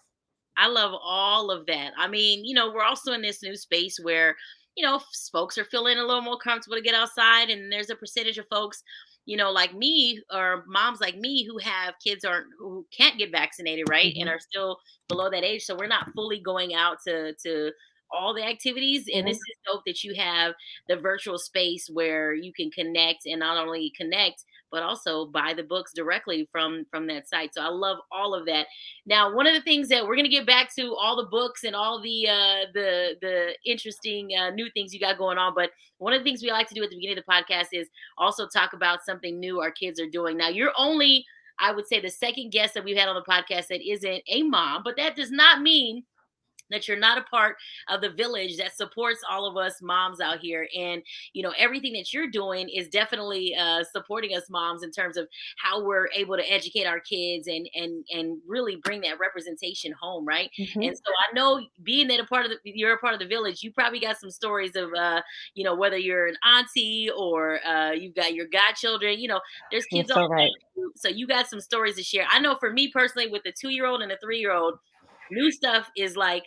I 0.57 0.67
love 0.67 0.93
all 0.99 1.51
of 1.51 1.67
that. 1.67 1.91
I 1.97 2.07
mean, 2.07 2.43
you 2.43 2.55
know, 2.55 2.71
we're 2.73 2.83
also 2.83 3.13
in 3.13 3.21
this 3.21 3.43
new 3.43 3.55
space 3.55 3.99
where 4.01 4.35
you 4.75 4.85
know 4.85 4.99
folks 5.31 5.57
are 5.57 5.65
feeling 5.65 5.97
a 5.97 6.03
little 6.03 6.21
more 6.21 6.37
comfortable 6.37 6.75
to 6.75 6.83
get 6.83 6.95
outside 6.95 7.49
and 7.49 7.71
there's 7.71 7.89
a 7.89 7.95
percentage 7.95 8.37
of 8.37 8.45
folks 8.51 8.83
you 9.25 9.37
know 9.37 9.49
like 9.49 9.73
me 9.73 10.21
or 10.33 10.65
moms 10.67 10.99
like 10.99 11.15
me 11.15 11.45
who 11.45 11.57
have 11.57 11.93
kids 12.03 12.25
aren't 12.25 12.47
who 12.59 12.85
can't 12.95 13.17
get 13.17 13.31
vaccinated 13.31 13.87
right 13.89 14.13
mm-hmm. 14.13 14.21
and 14.21 14.29
are 14.29 14.39
still 14.39 14.77
below 15.07 15.29
that 15.29 15.45
age 15.45 15.63
so 15.63 15.77
we're 15.79 15.87
not 15.87 16.11
fully 16.13 16.41
going 16.41 16.73
out 16.73 16.97
to 17.05 17.33
to 17.35 17.71
all 18.15 18.33
the 18.33 18.43
activities. 18.43 19.05
And 19.11 19.21
mm-hmm. 19.21 19.27
this 19.27 19.37
is 19.37 19.57
dope 19.65 19.83
that 19.85 20.03
you 20.03 20.15
have 20.15 20.53
the 20.87 20.95
virtual 20.95 21.37
space 21.37 21.89
where 21.91 22.33
you 22.33 22.53
can 22.53 22.71
connect 22.71 23.25
and 23.25 23.39
not 23.39 23.57
only 23.57 23.91
connect, 23.97 24.43
but 24.71 24.83
also 24.83 25.27
buy 25.27 25.53
the 25.53 25.63
books 25.63 25.91
directly 25.93 26.49
from 26.51 26.85
from 26.91 27.07
that 27.07 27.29
site. 27.29 27.53
So 27.53 27.61
I 27.61 27.69
love 27.69 27.97
all 28.11 28.33
of 28.33 28.45
that. 28.47 28.67
Now, 29.05 29.33
one 29.33 29.47
of 29.47 29.53
the 29.53 29.61
things 29.61 29.87
that 29.89 30.05
we're 30.05 30.15
gonna 30.15 30.27
get 30.27 30.45
back 30.45 30.73
to 30.75 30.95
all 30.95 31.15
the 31.15 31.29
books 31.29 31.63
and 31.63 31.75
all 31.75 32.01
the 32.01 32.27
uh, 32.27 32.65
the 32.73 33.15
the 33.21 33.55
interesting 33.65 34.31
uh, 34.37 34.49
new 34.49 34.69
things 34.73 34.93
you 34.93 34.99
got 34.99 35.17
going 35.17 35.37
on. 35.37 35.53
But 35.55 35.69
one 35.97 36.13
of 36.13 36.19
the 36.19 36.23
things 36.23 36.41
we 36.41 36.51
like 36.51 36.67
to 36.69 36.75
do 36.75 36.83
at 36.83 36.89
the 36.89 36.95
beginning 36.95 37.17
of 37.17 37.23
the 37.25 37.31
podcast 37.31 37.67
is 37.71 37.87
also 38.17 38.47
talk 38.47 38.73
about 38.73 39.05
something 39.05 39.39
new 39.39 39.61
our 39.61 39.71
kids 39.71 39.99
are 39.99 40.09
doing. 40.09 40.37
Now, 40.37 40.49
you're 40.49 40.73
only 40.77 41.25
I 41.59 41.71
would 41.71 41.87
say 41.87 42.01
the 42.01 42.09
second 42.09 42.51
guest 42.51 42.73
that 42.73 42.83
we've 42.83 42.97
had 42.97 43.07
on 43.07 43.15
the 43.15 43.31
podcast 43.31 43.67
that 43.67 43.87
isn't 43.87 44.23
a 44.27 44.43
mom, 44.43 44.81
but 44.83 44.97
that 44.97 45.15
does 45.15 45.31
not 45.31 45.61
mean 45.61 46.03
that 46.71 46.87
you're 46.87 46.99
not 46.99 47.17
a 47.17 47.23
part 47.23 47.55
of 47.89 48.01
the 48.01 48.09
village 48.09 48.57
that 48.57 48.75
supports 48.75 49.21
all 49.29 49.45
of 49.45 49.57
us 49.57 49.81
moms 49.81 50.19
out 50.19 50.39
here 50.39 50.67
and 50.77 51.01
you 51.33 51.43
know 51.43 51.53
everything 51.57 51.93
that 51.93 52.13
you're 52.13 52.29
doing 52.29 52.69
is 52.69 52.87
definitely 52.87 53.55
uh, 53.59 53.83
supporting 53.91 54.35
us 54.35 54.49
moms 54.49 54.83
in 54.83 54.91
terms 54.91 55.17
of 55.17 55.27
how 55.57 55.83
we're 55.83 56.07
able 56.15 56.35
to 56.35 56.51
educate 56.51 56.85
our 56.85 56.99
kids 56.99 57.47
and 57.47 57.67
and 57.75 58.05
and 58.11 58.39
really 58.47 58.77
bring 58.77 59.01
that 59.01 59.19
representation 59.19 59.93
home 59.99 60.25
right 60.25 60.49
mm-hmm. 60.59 60.81
and 60.81 60.97
so 60.97 61.11
i 61.29 61.33
know 61.33 61.61
being 61.83 62.07
that 62.07 62.19
a 62.19 62.25
part 62.25 62.45
of 62.45 62.51
the 62.51 62.57
you're 62.63 62.93
a 62.93 62.99
part 62.99 63.13
of 63.13 63.19
the 63.19 63.27
village 63.27 63.63
you 63.63 63.71
probably 63.71 63.99
got 63.99 64.17
some 64.19 64.31
stories 64.31 64.75
of 64.75 64.93
uh 64.93 65.21
you 65.53 65.63
know 65.63 65.75
whether 65.75 65.97
you're 65.97 66.27
an 66.27 66.35
auntie 66.45 67.09
or 67.15 67.59
uh 67.65 67.91
you've 67.91 68.15
got 68.15 68.33
your 68.33 68.47
godchildren 68.51 69.19
you 69.19 69.27
know 69.27 69.39
there's 69.71 69.85
kids 69.85 70.09
all 70.11 70.29
right. 70.29 70.51
so 70.95 71.07
you 71.07 71.27
got 71.27 71.47
some 71.47 71.59
stories 71.59 71.95
to 71.95 72.03
share 72.03 72.25
i 72.31 72.39
know 72.39 72.55
for 72.55 72.71
me 72.71 72.91
personally 72.91 73.27
with 73.27 73.43
the 73.43 73.53
two 73.59 73.69
year 73.69 73.85
old 73.85 74.01
and 74.01 74.11
the 74.11 74.17
three 74.21 74.39
year 74.39 74.53
old 74.53 74.75
new 75.31 75.51
stuff 75.51 75.89
is 75.97 76.15
like 76.15 76.43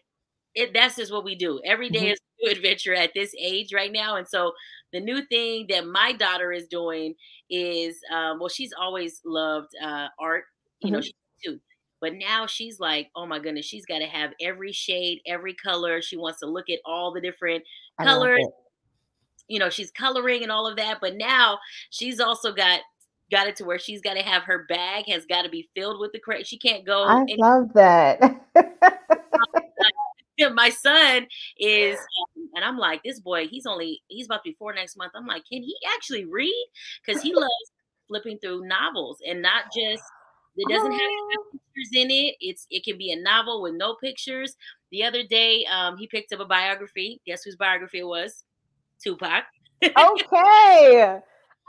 it 0.59 0.75
that's 0.75 0.97
just 0.97 1.13
what 1.13 1.25
we 1.25 1.35
do. 1.35 1.61
Every 1.65 1.89
day 1.89 2.01
mm-hmm. 2.01 2.13
is 2.13 2.19
a 2.19 2.47
new 2.47 2.53
adventure 2.57 2.95
at 2.95 3.11
this 3.15 3.33
age 3.41 3.73
right 3.73 3.93
now. 3.93 4.17
And 4.17 4.27
so 4.27 4.53
the 4.93 5.01
new 5.01 5.25
thing 5.27 5.67
that 5.71 5.87
my 5.87 6.13
daughter 6.13 6.53
is 6.53 6.67
doing 6.67 7.15
is 7.49 7.99
um, 8.13 8.39
well, 8.39 8.49
she's 8.49 8.73
always 8.79 9.21
loved 9.25 9.71
uh, 9.83 10.09
art, 10.19 10.45
you 10.81 10.89
mm-hmm. 10.89 10.97
know, 10.97 11.01
she 11.01 11.15
too. 11.45 11.61
But 12.01 12.15
now 12.15 12.47
she's 12.47 12.79
like, 12.79 13.11
oh 13.17 13.27
my 13.27 13.39
goodness, 13.39 13.67
she's 13.67 13.87
got 13.87 13.99
to 13.99 14.07
have 14.07 14.31
every 14.41 14.73
shade, 14.73 15.21
every 15.27 15.55
color. 15.55 16.01
She 16.01 16.17
wants 16.17 16.41
to 16.41 16.47
look 16.47 16.71
at 16.71 16.79
all 16.85 17.13
the 17.13 17.21
different 17.21 17.65
colors. 18.01 18.45
You 19.49 19.59
know, 19.59 19.71
she's 19.71 19.91
coloring 19.91 20.43
and 20.43 20.53
all 20.53 20.67
of 20.69 20.77
that. 20.77 20.99
But 21.01 21.17
now 21.17 21.59
she's 21.91 22.21
also 22.21 22.53
got 22.53 22.81
got 23.31 23.47
it 23.47 23.57
to 23.57 23.65
where 23.65 23.79
she's 23.79 24.01
got 24.01 24.15
to 24.15 24.23
have 24.23 24.45
her 24.45 24.65
bag 24.69 25.05
has 25.09 25.27
got 25.27 25.43
to 25.43 25.49
be 25.49 25.69
filled 25.75 26.01
with 26.01 26.13
the 26.13 26.21
crate. 26.21 26.47
She 26.47 26.59
can't 26.59 26.87
go. 26.87 27.03
I 27.05 27.25
love 27.37 27.73
that. 27.75 28.21
my 30.55 30.71
son 30.71 31.27
is, 31.59 31.99
and 32.55 32.65
I'm 32.65 32.79
like, 32.79 33.03
this 33.03 33.21
boy, 33.21 33.47
he's 33.47 33.67
only, 33.67 34.03
he's 34.09 34.27
about 34.27 34.45
to 34.45 34.51
be 34.51 34.57
four 34.59 34.73
next 34.73 34.97
month. 34.97 35.13
I'm 35.15 35.27
like, 35.27 35.45
can 35.51 35.63
he 35.63 35.77
actually 35.95 36.25
read? 36.25 36.67
Because 37.05 37.23
he 37.23 37.35
loves 37.35 37.73
flipping 38.09 38.39
through 38.39 38.67
novels 38.67 39.19
and 39.27 39.43
not 39.43 39.65
just, 39.65 40.03
it 40.57 40.69
doesn't 40.69 40.91
have 40.91 41.01
pictures 41.53 41.91
in 41.95 42.11
it. 42.11 42.35
It's, 42.41 42.67
it 42.71 42.85
can 42.85 42.99
be 42.99 43.13
a 43.13 43.21
novel 43.21 43.63
with 43.63 43.75
no 43.75 43.95
pictures. 43.95 44.57
The 44.91 45.05
other 45.05 45.23
day, 45.23 45.65
um, 45.67 45.97
he 45.97 46.09
picked 46.09 46.33
up 46.33 46.41
a 46.41 46.45
biography. 46.45 47.21
Guess 47.27 47.45
whose 47.45 47.55
biography 47.55 48.01
it 48.01 48.07
was? 48.07 48.45
Tupac. 49.03 49.45
okay. 49.85 51.19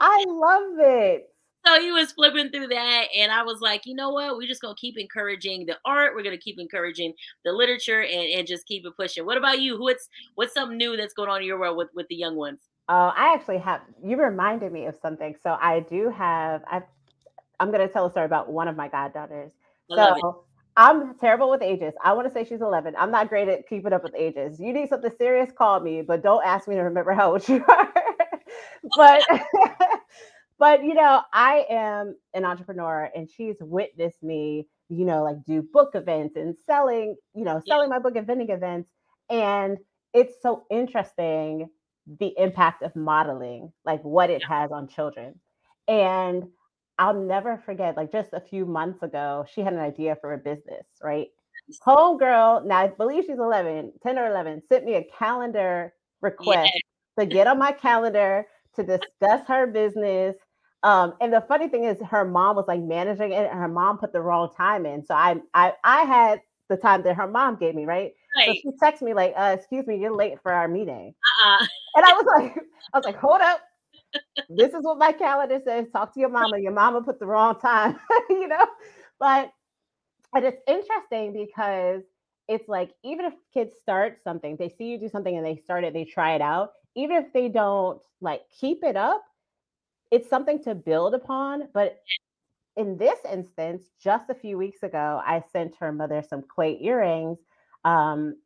I 0.00 0.24
love 0.26 0.78
it 0.78 1.29
so 1.66 1.80
he 1.80 1.92
was 1.92 2.12
flipping 2.12 2.50
through 2.50 2.68
that 2.68 3.06
and 3.16 3.30
i 3.30 3.42
was 3.42 3.60
like 3.60 3.82
you 3.90 3.96
know 3.96 4.10
what? 4.10 4.36
We're 4.36 4.46
just 4.46 4.62
gonna 4.62 4.74
keep 4.76 4.96
encouraging 4.98 5.66
the 5.66 5.76
art. 5.84 6.14
We're 6.14 6.22
gonna 6.22 6.38
keep 6.38 6.58
encouraging 6.58 7.12
the 7.44 7.52
literature 7.52 8.02
and, 8.02 8.38
and 8.38 8.46
just 8.46 8.66
keep 8.66 8.86
it 8.86 8.96
pushing. 8.96 9.26
What 9.26 9.36
about 9.36 9.60
you? 9.60 9.80
What's 9.80 10.08
what's 10.36 10.54
something 10.54 10.76
new 10.76 10.96
that's 10.96 11.12
going 11.12 11.28
on 11.28 11.40
in 11.40 11.46
your 11.46 11.58
world 11.58 11.76
with 11.76 11.88
with 11.94 12.06
the 12.08 12.14
young 12.14 12.36
ones? 12.36 12.60
Oh 12.88 13.12
i 13.16 13.34
actually 13.34 13.58
have 13.58 13.80
you 14.02 14.16
reminded 14.16 14.72
me 14.72 14.86
of 14.86 14.94
something. 15.02 15.34
So 15.42 15.56
i 15.60 15.80
do 15.80 16.10
have 16.10 16.62
i 16.66 16.82
i'm 17.58 17.70
gonna 17.70 17.88
tell 17.88 18.06
a 18.06 18.10
story 18.10 18.26
about 18.26 18.50
one 18.50 18.68
of 18.68 18.76
my 18.76 18.88
goddaughters. 18.88 19.52
So 19.92 20.44
I'm 20.76 21.14
terrible 21.18 21.50
with 21.50 21.62
ages. 21.62 21.94
I 22.02 22.12
want 22.12 22.28
to 22.28 22.32
say 22.32 22.44
she's 22.44 22.60
11. 22.60 22.94
I'm 22.96 23.10
not 23.10 23.28
great 23.28 23.48
at 23.48 23.68
keeping 23.68 23.92
up 23.92 24.04
with 24.04 24.14
ages. 24.16 24.60
You 24.60 24.72
need 24.72 24.88
something 24.88 25.10
serious, 25.18 25.50
call 25.50 25.80
me, 25.80 26.00
but 26.00 26.22
don't 26.22 26.44
ask 26.46 26.68
me 26.68 26.76
to 26.76 26.82
remember 26.82 27.12
how 27.12 27.32
old 27.32 27.46
you 27.48 27.64
are. 27.68 27.92
but 28.96 29.24
but 30.60 30.84
you 30.84 30.92
know, 30.92 31.22
I 31.32 31.64
am 31.70 32.14
an 32.34 32.44
entrepreneur 32.44 33.10
and 33.16 33.28
she's 33.28 33.56
witnessed 33.60 34.22
me, 34.22 34.68
you 34.90 35.06
know, 35.06 35.24
like 35.24 35.42
do 35.46 35.62
book 35.62 35.92
events 35.94 36.36
and 36.36 36.54
selling, 36.66 37.16
you 37.34 37.44
know, 37.44 37.62
selling 37.66 37.88
yeah. 37.88 37.96
my 37.96 37.98
book 37.98 38.14
at 38.14 38.26
vending 38.26 38.50
events. 38.50 38.90
And 39.30 39.78
it's 40.12 40.34
so 40.42 40.66
interesting 40.70 41.70
the 42.20 42.34
impact 42.36 42.82
of 42.82 42.94
modeling, 42.94 43.72
like 43.86 44.02
what 44.02 44.28
it 44.28 44.44
has 44.44 44.70
on 44.70 44.86
children. 44.86 45.40
And 45.88 46.44
I'll 46.98 47.14
never 47.14 47.62
forget, 47.64 47.96
like 47.96 48.12
just 48.12 48.34
a 48.34 48.40
few 48.40 48.66
months 48.66 49.02
ago, 49.02 49.46
she 49.50 49.62
had 49.62 49.72
an 49.72 49.78
idea 49.78 50.18
for 50.20 50.34
a 50.34 50.38
business, 50.38 50.84
right? 51.02 51.28
Homegirl, 51.86 52.66
now 52.66 52.78
I 52.80 52.88
believe 52.88 53.24
she's 53.24 53.38
11, 53.38 53.92
10 54.02 54.18
or 54.18 54.26
11, 54.26 54.62
sent 54.68 54.84
me 54.84 54.96
a 54.96 55.08
calendar 55.18 55.94
request 56.20 56.72
yeah. 56.74 57.24
to 57.24 57.26
get 57.26 57.46
on 57.46 57.58
my 57.58 57.72
calendar 57.72 58.46
to 58.76 58.82
discuss 58.82 59.46
her 59.48 59.66
business 59.66 60.36
um, 60.82 61.14
and 61.20 61.32
the 61.32 61.42
funny 61.42 61.68
thing 61.68 61.84
is, 61.84 61.98
her 62.08 62.24
mom 62.24 62.56
was 62.56 62.66
like 62.66 62.80
managing 62.80 63.32
it, 63.32 63.48
and 63.50 63.58
her 63.58 63.68
mom 63.68 63.98
put 63.98 64.12
the 64.12 64.20
wrong 64.20 64.50
time 64.56 64.86
in. 64.86 65.04
So 65.04 65.14
I, 65.14 65.36
I, 65.52 65.74
I 65.84 66.02
had 66.02 66.40
the 66.68 66.76
time 66.76 67.02
that 67.02 67.16
her 67.16 67.26
mom 67.26 67.56
gave 67.56 67.74
me, 67.74 67.84
right? 67.84 68.12
right. 68.36 68.46
So 68.46 68.54
she 68.54 68.68
texted 68.82 69.02
me 69.02 69.14
like, 69.14 69.34
uh, 69.36 69.56
"Excuse 69.58 69.86
me, 69.86 69.98
you're 69.98 70.14
late 70.14 70.38
for 70.42 70.52
our 70.52 70.68
meeting." 70.68 71.14
Uh-uh. 71.44 71.66
And 71.96 72.04
I 72.04 72.12
was 72.12 72.24
like, 72.24 72.56
I 72.94 72.98
was 72.98 73.04
like, 73.04 73.16
"Hold 73.16 73.40
up, 73.40 73.60
this 74.48 74.72
is 74.72 74.84
what 74.84 74.96
my 74.96 75.10
calendar 75.10 75.60
says. 75.64 75.86
Talk 75.92 76.14
to 76.14 76.20
your 76.20 76.28
mama. 76.28 76.56
Your 76.60 76.70
mama 76.70 77.02
put 77.02 77.18
the 77.18 77.26
wrong 77.26 77.58
time, 77.58 77.98
you 78.30 78.46
know." 78.46 78.64
But 79.18 79.52
and 80.34 80.44
it's 80.44 80.62
interesting 80.66 81.32
because 81.32 82.02
it's 82.48 82.68
like 82.68 82.92
even 83.04 83.26
if 83.26 83.34
kids 83.52 83.74
start 83.82 84.22
something, 84.22 84.56
they 84.56 84.68
see 84.68 84.84
you 84.84 84.98
do 84.98 85.08
something 85.08 85.36
and 85.36 85.44
they 85.44 85.56
start 85.56 85.84
it, 85.84 85.92
they 85.92 86.04
try 86.04 86.34
it 86.34 86.40
out. 86.40 86.70
Even 86.94 87.16
if 87.16 87.32
they 87.32 87.48
don't 87.48 88.00
like 88.20 88.42
keep 88.58 88.82
it 88.82 88.96
up, 88.96 89.22
it's 90.10 90.28
something 90.28 90.62
to 90.64 90.74
build 90.74 91.14
upon. 91.14 91.68
But 91.72 92.00
in 92.76 92.96
this 92.96 93.18
instance, 93.30 93.84
just 94.02 94.30
a 94.30 94.34
few 94.34 94.58
weeks 94.58 94.82
ago, 94.82 95.20
I 95.24 95.42
sent 95.52 95.76
her 95.76 95.92
mother 95.92 96.22
some 96.26 96.42
clay 96.42 96.78
earrings. 96.80 97.38
Um, 97.84 98.36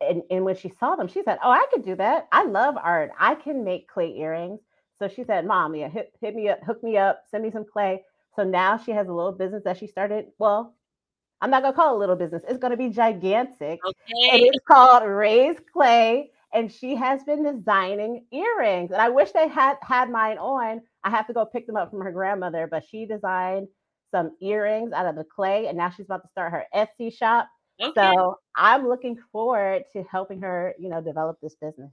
and, 0.00 0.22
and 0.30 0.44
when 0.44 0.56
she 0.56 0.70
saw 0.78 0.94
them, 0.94 1.08
she 1.08 1.22
said, 1.22 1.38
Oh, 1.42 1.50
I 1.50 1.66
could 1.72 1.84
do 1.84 1.96
that. 1.96 2.28
I 2.32 2.44
love 2.44 2.76
art. 2.76 3.10
I 3.18 3.34
can 3.34 3.64
make 3.64 3.88
clay 3.88 4.16
earrings. 4.16 4.60
So 4.98 5.08
she 5.08 5.24
said, 5.24 5.46
Mom, 5.46 5.74
yeah, 5.74 5.88
hit, 5.88 6.12
hit 6.20 6.34
me 6.34 6.48
up, 6.48 6.62
hook 6.64 6.82
me 6.82 6.96
up, 6.96 7.24
send 7.30 7.42
me 7.44 7.50
some 7.50 7.64
clay. 7.64 8.02
So 8.34 8.44
now 8.44 8.76
she 8.76 8.92
has 8.92 9.08
a 9.08 9.12
little 9.12 9.32
business 9.32 9.62
that 9.64 9.78
she 9.78 9.86
started. 9.86 10.26
Well, 10.38 10.74
I'm 11.40 11.50
not 11.50 11.62
gonna 11.62 11.76
call 11.76 11.92
it 11.92 11.96
a 11.96 11.98
little 11.98 12.16
business. 12.16 12.42
It's 12.48 12.58
gonna 12.58 12.76
be 12.76 12.88
gigantic. 12.88 13.80
Okay. 13.84 14.30
And 14.32 14.42
it's 14.42 14.64
called 14.66 15.04
Raise 15.06 15.56
Clay 15.72 16.30
and 16.52 16.72
she 16.72 16.94
has 16.96 17.22
been 17.24 17.42
designing 17.42 18.24
earrings. 18.32 18.90
And 18.90 19.00
I 19.00 19.08
wish 19.08 19.32
they 19.32 19.48
had 19.48 19.76
had 19.82 20.10
mine 20.10 20.38
on. 20.38 20.80
I 21.04 21.10
have 21.10 21.26
to 21.26 21.32
go 21.32 21.44
pick 21.44 21.66
them 21.66 21.76
up 21.76 21.90
from 21.90 22.00
her 22.00 22.12
grandmother, 22.12 22.68
but 22.70 22.84
she 22.88 23.06
designed 23.06 23.68
some 24.10 24.36
earrings 24.40 24.92
out 24.92 25.06
of 25.06 25.16
the 25.16 25.24
clay, 25.24 25.66
and 25.66 25.76
now 25.76 25.90
she's 25.90 26.06
about 26.06 26.22
to 26.22 26.28
start 26.28 26.52
her 26.52 26.64
Etsy 26.74 27.12
shop. 27.12 27.48
Okay. 27.80 27.92
So 27.94 28.38
I'm 28.56 28.88
looking 28.88 29.18
forward 29.32 29.82
to 29.92 30.02
helping 30.10 30.40
her, 30.40 30.74
you 30.78 30.88
know, 30.88 31.02
develop 31.02 31.38
this 31.42 31.56
business. 31.60 31.90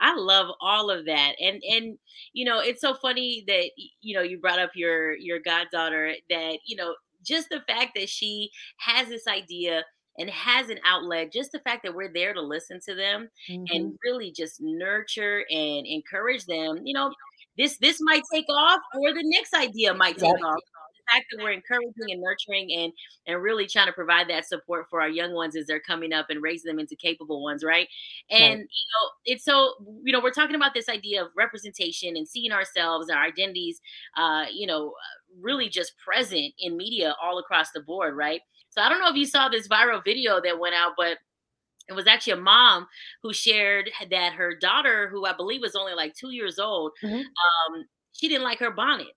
I 0.00 0.14
love 0.14 0.48
all 0.60 0.90
of 0.90 1.06
that. 1.06 1.32
And 1.40 1.60
and 1.68 1.98
you 2.32 2.44
know, 2.44 2.60
it's 2.60 2.80
so 2.80 2.94
funny 2.94 3.44
that 3.48 3.70
you 4.00 4.14
know, 4.14 4.22
you 4.22 4.38
brought 4.38 4.60
up 4.60 4.70
your 4.74 5.16
your 5.16 5.40
goddaughter 5.40 6.14
that, 6.30 6.58
you 6.66 6.76
know, 6.76 6.94
just 7.24 7.48
the 7.48 7.62
fact 7.66 7.92
that 7.96 8.08
she 8.08 8.50
has 8.78 9.08
this 9.08 9.26
idea 9.26 9.82
and 10.18 10.28
has 10.30 10.68
an 10.68 10.78
outlet 10.84 11.32
just 11.32 11.52
the 11.52 11.60
fact 11.60 11.82
that 11.82 11.94
we're 11.94 12.12
there 12.12 12.34
to 12.34 12.40
listen 12.40 12.80
to 12.84 12.94
them 12.94 13.28
mm-hmm. 13.48 13.64
and 13.70 13.98
really 14.04 14.32
just 14.32 14.60
nurture 14.60 15.44
and 15.50 15.86
encourage 15.86 16.44
them 16.46 16.80
you 16.84 16.94
know 16.94 17.10
this 17.56 17.76
this 17.78 17.98
might 18.00 18.22
take 18.32 18.46
off 18.48 18.80
or 18.94 19.12
the 19.12 19.24
next 19.24 19.54
idea 19.54 19.92
might 19.94 20.16
take 20.18 20.44
off 20.44 20.60
the 20.60 21.12
fact 21.12 21.26
that 21.30 21.42
we're 21.42 21.52
encouraging 21.52 22.10
and 22.10 22.22
nurturing 22.22 22.70
and 22.72 22.92
and 23.26 23.42
really 23.42 23.66
trying 23.66 23.86
to 23.86 23.92
provide 23.92 24.28
that 24.28 24.46
support 24.46 24.86
for 24.88 25.00
our 25.00 25.08
young 25.08 25.32
ones 25.32 25.56
as 25.56 25.66
they're 25.66 25.80
coming 25.80 26.12
up 26.12 26.26
and 26.30 26.42
raising 26.42 26.70
them 26.70 26.78
into 26.78 26.96
capable 26.96 27.42
ones 27.42 27.64
right 27.64 27.88
and 28.30 28.42
right. 28.42 28.58
you 28.58 28.64
know 28.64 29.10
it's 29.24 29.44
so 29.44 29.74
you 30.04 30.12
know 30.12 30.20
we're 30.20 30.30
talking 30.30 30.56
about 30.56 30.74
this 30.74 30.88
idea 30.88 31.22
of 31.22 31.28
representation 31.36 32.16
and 32.16 32.28
seeing 32.28 32.52
ourselves 32.52 33.10
our 33.10 33.22
identities 33.22 33.80
uh 34.16 34.44
you 34.52 34.66
know 34.66 34.92
really 35.40 35.68
just 35.68 35.92
present 35.98 36.54
in 36.58 36.76
media 36.76 37.14
all 37.22 37.38
across 37.38 37.70
the 37.72 37.80
board 37.80 38.16
right 38.16 38.40
so 38.78 38.84
I 38.84 38.88
don't 38.88 39.00
know 39.00 39.08
if 39.08 39.16
you 39.16 39.26
saw 39.26 39.48
this 39.48 39.66
viral 39.66 40.04
video 40.04 40.40
that 40.40 40.60
went 40.60 40.76
out, 40.76 40.92
but 40.96 41.18
it 41.88 41.94
was 41.94 42.06
actually 42.06 42.34
a 42.34 42.36
mom 42.36 42.86
who 43.24 43.32
shared 43.32 43.90
that 44.08 44.34
her 44.34 44.54
daughter, 44.56 45.08
who 45.08 45.26
I 45.26 45.32
believe 45.32 45.62
was 45.62 45.74
only 45.74 45.94
like 45.94 46.14
two 46.14 46.30
years 46.30 46.60
old, 46.60 46.92
mm-hmm. 47.02 47.16
um, 47.16 47.84
she 48.12 48.28
didn't 48.28 48.44
like 48.44 48.60
her 48.60 48.70
bonnet. 48.70 49.08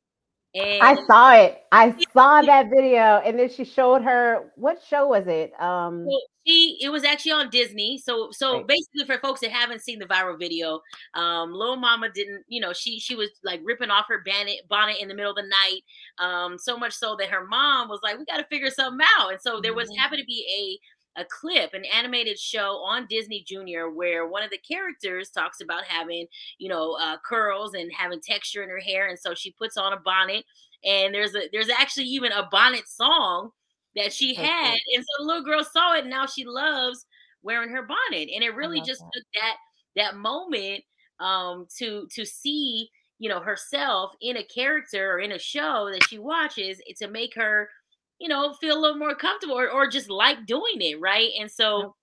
And 0.56 0.82
I 0.82 0.96
saw 1.06 1.34
it. 1.36 1.62
I 1.72 1.96
saw 2.12 2.42
that 2.42 2.70
video, 2.70 3.22
and 3.24 3.38
then 3.38 3.50
she 3.50 3.64
showed 3.64 4.02
her 4.02 4.52
what 4.56 4.82
show 4.90 5.08
was 5.08 5.28
it? 5.28 5.54
Um, 5.62 6.08
she 6.46 6.78
it 6.82 6.90
was 6.90 7.04
actually 7.04 7.34
on 7.34 7.50
Disney. 7.50 7.98
So 7.98 8.30
so 8.32 8.58
right. 8.58 8.68
basically, 8.68 9.06
for 9.06 9.20
folks 9.20 9.42
that 9.42 9.52
haven't 9.52 9.82
seen 9.82 10.00
the 10.00 10.06
viral 10.06 10.40
video, 10.40 10.82
um, 11.14 11.54
Lil 11.54 11.78
Mama 11.78 12.10
didn't, 12.14 12.44
you 12.48 12.62
know, 12.62 12.74
she 12.74 13.00
she 13.00 13.16
was 13.16 13.30
like 13.44 13.62
ripping 13.64 13.92
off 13.92 14.06
her 14.08 14.24
bonnet 14.26 14.68
bonnet 14.70 14.98
in 15.00 15.08
the 15.08 15.16
middle 15.16 15.32
of 15.32 15.38
the 15.38 15.44
night. 15.44 15.82
Um, 16.20 16.58
so 16.58 16.78
much 16.78 16.94
so 16.94 17.16
that 17.20 17.30
her 17.30 17.46
mom 17.46 17.90
was 17.90 18.00
like, 18.04 18.18
"We 18.18 18.26
got 18.26 18.38
to 18.38 18.46
figure 18.46 18.70
something 18.70 19.06
out." 19.20 19.32
And 19.32 19.42
so 19.42 19.62
there 19.62 19.74
was 19.74 19.90
mm-hmm. 19.90 20.00
happened 20.00 20.20
to 20.20 20.26
be 20.26 20.80
a 21.18 21.22
a 21.22 21.26
clip, 21.26 21.74
an 21.74 21.84
animated 21.86 22.40
show 22.40 22.78
on 22.78 23.06
Disney 23.10 23.44
Junior, 23.46 23.90
where 23.90 24.28
one 24.28 24.44
of 24.44 24.50
the 24.50 24.58
characters 24.58 25.30
talks 25.30 25.60
about 25.60 25.84
having, 25.84 26.26
you 26.58 26.70
know, 26.70 26.98
uh, 27.02 27.18
curls 27.26 27.74
and 27.74 27.92
having 27.92 28.22
texture 28.22 28.64
in 28.64 28.70
her 28.70 28.80
hair, 28.80 29.10
and 29.10 29.20
so 29.20 29.34
she 29.34 29.52
puts 29.52 29.78
on 29.78 29.94
a 29.94 29.98
bonnet. 29.98 30.46
And 30.84 31.14
there's 31.14 31.36
a 31.36 31.44
there's 31.52 31.70
actually 31.70 32.08
even 32.08 32.32
a 32.32 32.48
bonnet 32.50 32.88
song 32.88 33.52
that 33.96 34.14
she 34.14 34.34
had, 34.34 34.78
and 34.96 35.04
so 35.04 35.24
the 35.24 35.28
little 35.28 35.44
girl 35.44 35.64
saw 35.64 35.96
it, 35.96 36.02
and 36.02 36.10
now 36.10 36.26
she 36.26 36.46
loves 36.46 37.06
wearing 37.44 37.70
her 37.70 37.84
bonnet. 37.84 38.30
And 38.34 38.44
it 38.44 38.56
really 38.56 38.82
just 38.82 39.02
that. 39.02 39.12
took 39.14 39.24
that 39.36 39.56
that 39.96 40.16
moment 40.18 40.84
um, 41.20 41.68
to 41.78 42.08
to 42.14 42.26
see 42.26 42.90
you 43.20 43.30
know 43.30 43.40
herself 43.40 44.14
in 44.22 44.38
a 44.38 44.44
character 44.44 45.14
or 45.14 45.20
in 45.20 45.32
a 45.32 45.40
show 45.40 45.90
that 45.92 46.08
she 46.08 46.18
watches 46.18 46.82
to 47.00 47.08
make 47.08 47.36
her 47.36 47.70
you 48.22 48.28
know, 48.28 48.54
feel 48.54 48.78
a 48.78 48.80
little 48.80 49.00
more 49.00 49.16
comfortable 49.16 49.58
or, 49.58 49.68
or 49.68 49.90
just 49.90 50.08
like 50.08 50.46
doing 50.46 50.80
it, 50.80 51.00
right? 51.02 51.32
And 51.40 51.50
so 51.50 51.96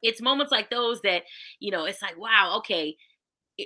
it's 0.00 0.22
moments 0.22 0.52
like 0.52 0.70
those 0.70 1.00
that, 1.02 1.24
you 1.58 1.72
know, 1.72 1.86
it's 1.86 2.00
like, 2.00 2.16
wow, 2.16 2.54
okay, 2.58 2.96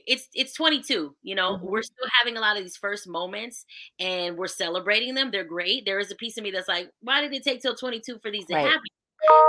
it's 0.07 0.29
it's 0.35 0.55
22 0.55 1.15
you 1.23 1.35
know 1.35 1.57
mm-hmm. 1.57 1.67
we're 1.67 1.83
still 1.83 2.07
having 2.21 2.37
a 2.37 2.41
lot 2.41 2.57
of 2.57 2.63
these 2.63 2.77
first 2.77 3.09
moments 3.09 3.65
and 3.99 4.37
we're 4.37 4.47
celebrating 4.47 5.15
them 5.15 5.31
they're 5.31 5.45
great 5.45 5.85
there 5.85 5.99
is 5.99 6.11
a 6.11 6.17
piece 6.17 6.37
of 6.37 6.45
me 6.45 6.51
that's 6.51 6.69
like 6.69 6.89
why 7.01 7.21
did 7.21 7.33
it 7.33 7.43
take 7.43 7.61
till 7.61 7.75
22 7.75 8.19
for 8.21 8.31
these 8.31 8.47
to 8.47 8.55
right. 8.55 8.67
happen 8.67 8.81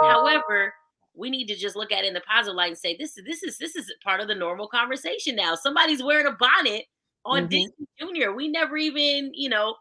however 0.01 0.73
we 1.15 1.29
need 1.29 1.47
to 1.47 1.55
just 1.55 1.75
look 1.75 1.91
at 1.91 2.03
it 2.03 2.07
in 2.07 2.13
the 2.13 2.21
positive 2.21 2.55
light 2.55 2.69
and 2.69 2.77
say 2.77 2.95
this 2.97 3.17
is 3.17 3.23
this 3.25 3.43
is 3.43 3.57
this 3.57 3.75
is 3.75 3.91
part 4.03 4.19
of 4.19 4.27
the 4.27 4.35
normal 4.35 4.67
conversation 4.67 5.35
now 5.35 5.55
somebody's 5.55 6.03
wearing 6.03 6.27
a 6.27 6.31
bonnet 6.31 6.85
on 7.25 7.43
mm-hmm. 7.43 7.49
disney 7.49 7.87
junior 7.99 8.33
we 8.33 8.47
never 8.47 8.77
even 8.77 9.31
you 9.33 9.49
know 9.49 9.75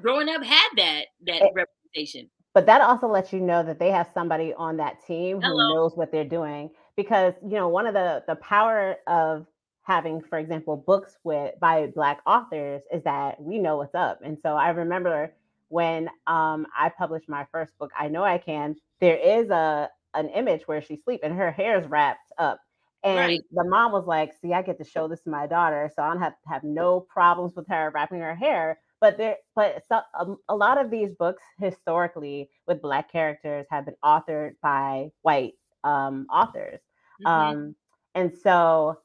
growing 0.00 0.28
up 0.28 0.42
had 0.42 0.68
that 0.76 1.06
that 1.26 1.42
it, 1.42 1.52
representation. 1.54 2.28
But 2.54 2.66
that 2.66 2.80
also 2.80 3.06
lets 3.06 3.32
you 3.32 3.40
know 3.40 3.62
that 3.62 3.78
they 3.78 3.90
have 3.90 4.08
somebody 4.12 4.54
on 4.54 4.76
that 4.78 5.04
team 5.06 5.40
who 5.40 5.56
knows 5.56 5.96
what 5.96 6.10
they're 6.10 6.24
doing. 6.24 6.70
Because 6.96 7.34
you 7.42 7.54
know, 7.54 7.68
one 7.68 7.86
of 7.86 7.94
the 7.94 8.24
the 8.26 8.36
power 8.36 8.96
of 9.06 9.46
having, 9.88 10.22
for 10.22 10.38
example, 10.38 10.76
books 10.76 11.16
with 11.24 11.58
by 11.60 11.86
black 11.88 12.20
authors 12.26 12.82
is 12.92 13.02
that 13.04 13.40
we 13.40 13.58
know 13.58 13.78
what's 13.78 13.94
up. 13.94 14.20
And 14.22 14.38
so 14.40 14.54
I 14.54 14.68
remember 14.68 15.32
when 15.68 16.08
um, 16.26 16.66
I 16.76 16.90
published 16.90 17.28
my 17.28 17.46
first 17.50 17.76
book, 17.78 17.90
I 17.98 18.08
know 18.08 18.22
I 18.22 18.38
can. 18.38 18.76
There 19.00 19.16
is 19.16 19.50
a 19.50 19.88
an 20.14 20.28
image 20.30 20.62
where 20.66 20.80
she 20.80 20.96
sleep 21.04 21.20
and 21.22 21.34
her 21.34 21.50
hair 21.50 21.80
is 21.80 21.88
wrapped 21.88 22.32
up. 22.38 22.60
And 23.04 23.18
right. 23.18 23.40
the 23.52 23.64
mom 23.64 23.92
was 23.92 24.06
like, 24.06 24.32
"See, 24.40 24.52
I 24.52 24.62
get 24.62 24.78
to 24.78 24.84
show 24.84 25.08
this 25.08 25.20
to 25.22 25.30
my 25.30 25.46
daughter, 25.46 25.90
so 25.94 26.02
I 26.02 26.08
don't 26.08 26.22
have 26.22 26.34
have 26.46 26.64
no 26.64 27.00
problems 27.00 27.54
with 27.56 27.66
her 27.68 27.90
wrapping 27.94 28.20
her 28.20 28.34
hair." 28.34 28.78
but 29.00 29.16
there 29.16 29.36
but 29.54 29.82
so, 29.88 30.00
um, 30.18 30.38
a 30.48 30.56
lot 30.56 30.80
of 30.80 30.90
these 30.90 31.10
books 31.18 31.42
historically 31.58 32.50
with 32.66 32.82
black 32.82 33.10
characters 33.10 33.66
have 33.70 33.84
been 33.84 33.94
authored 34.04 34.54
by 34.62 35.10
white 35.22 35.54
um, 35.84 36.26
authors 36.30 36.80
mm-hmm. 37.24 37.26
um, 37.26 37.74
and 38.14 38.32
so 38.42 38.98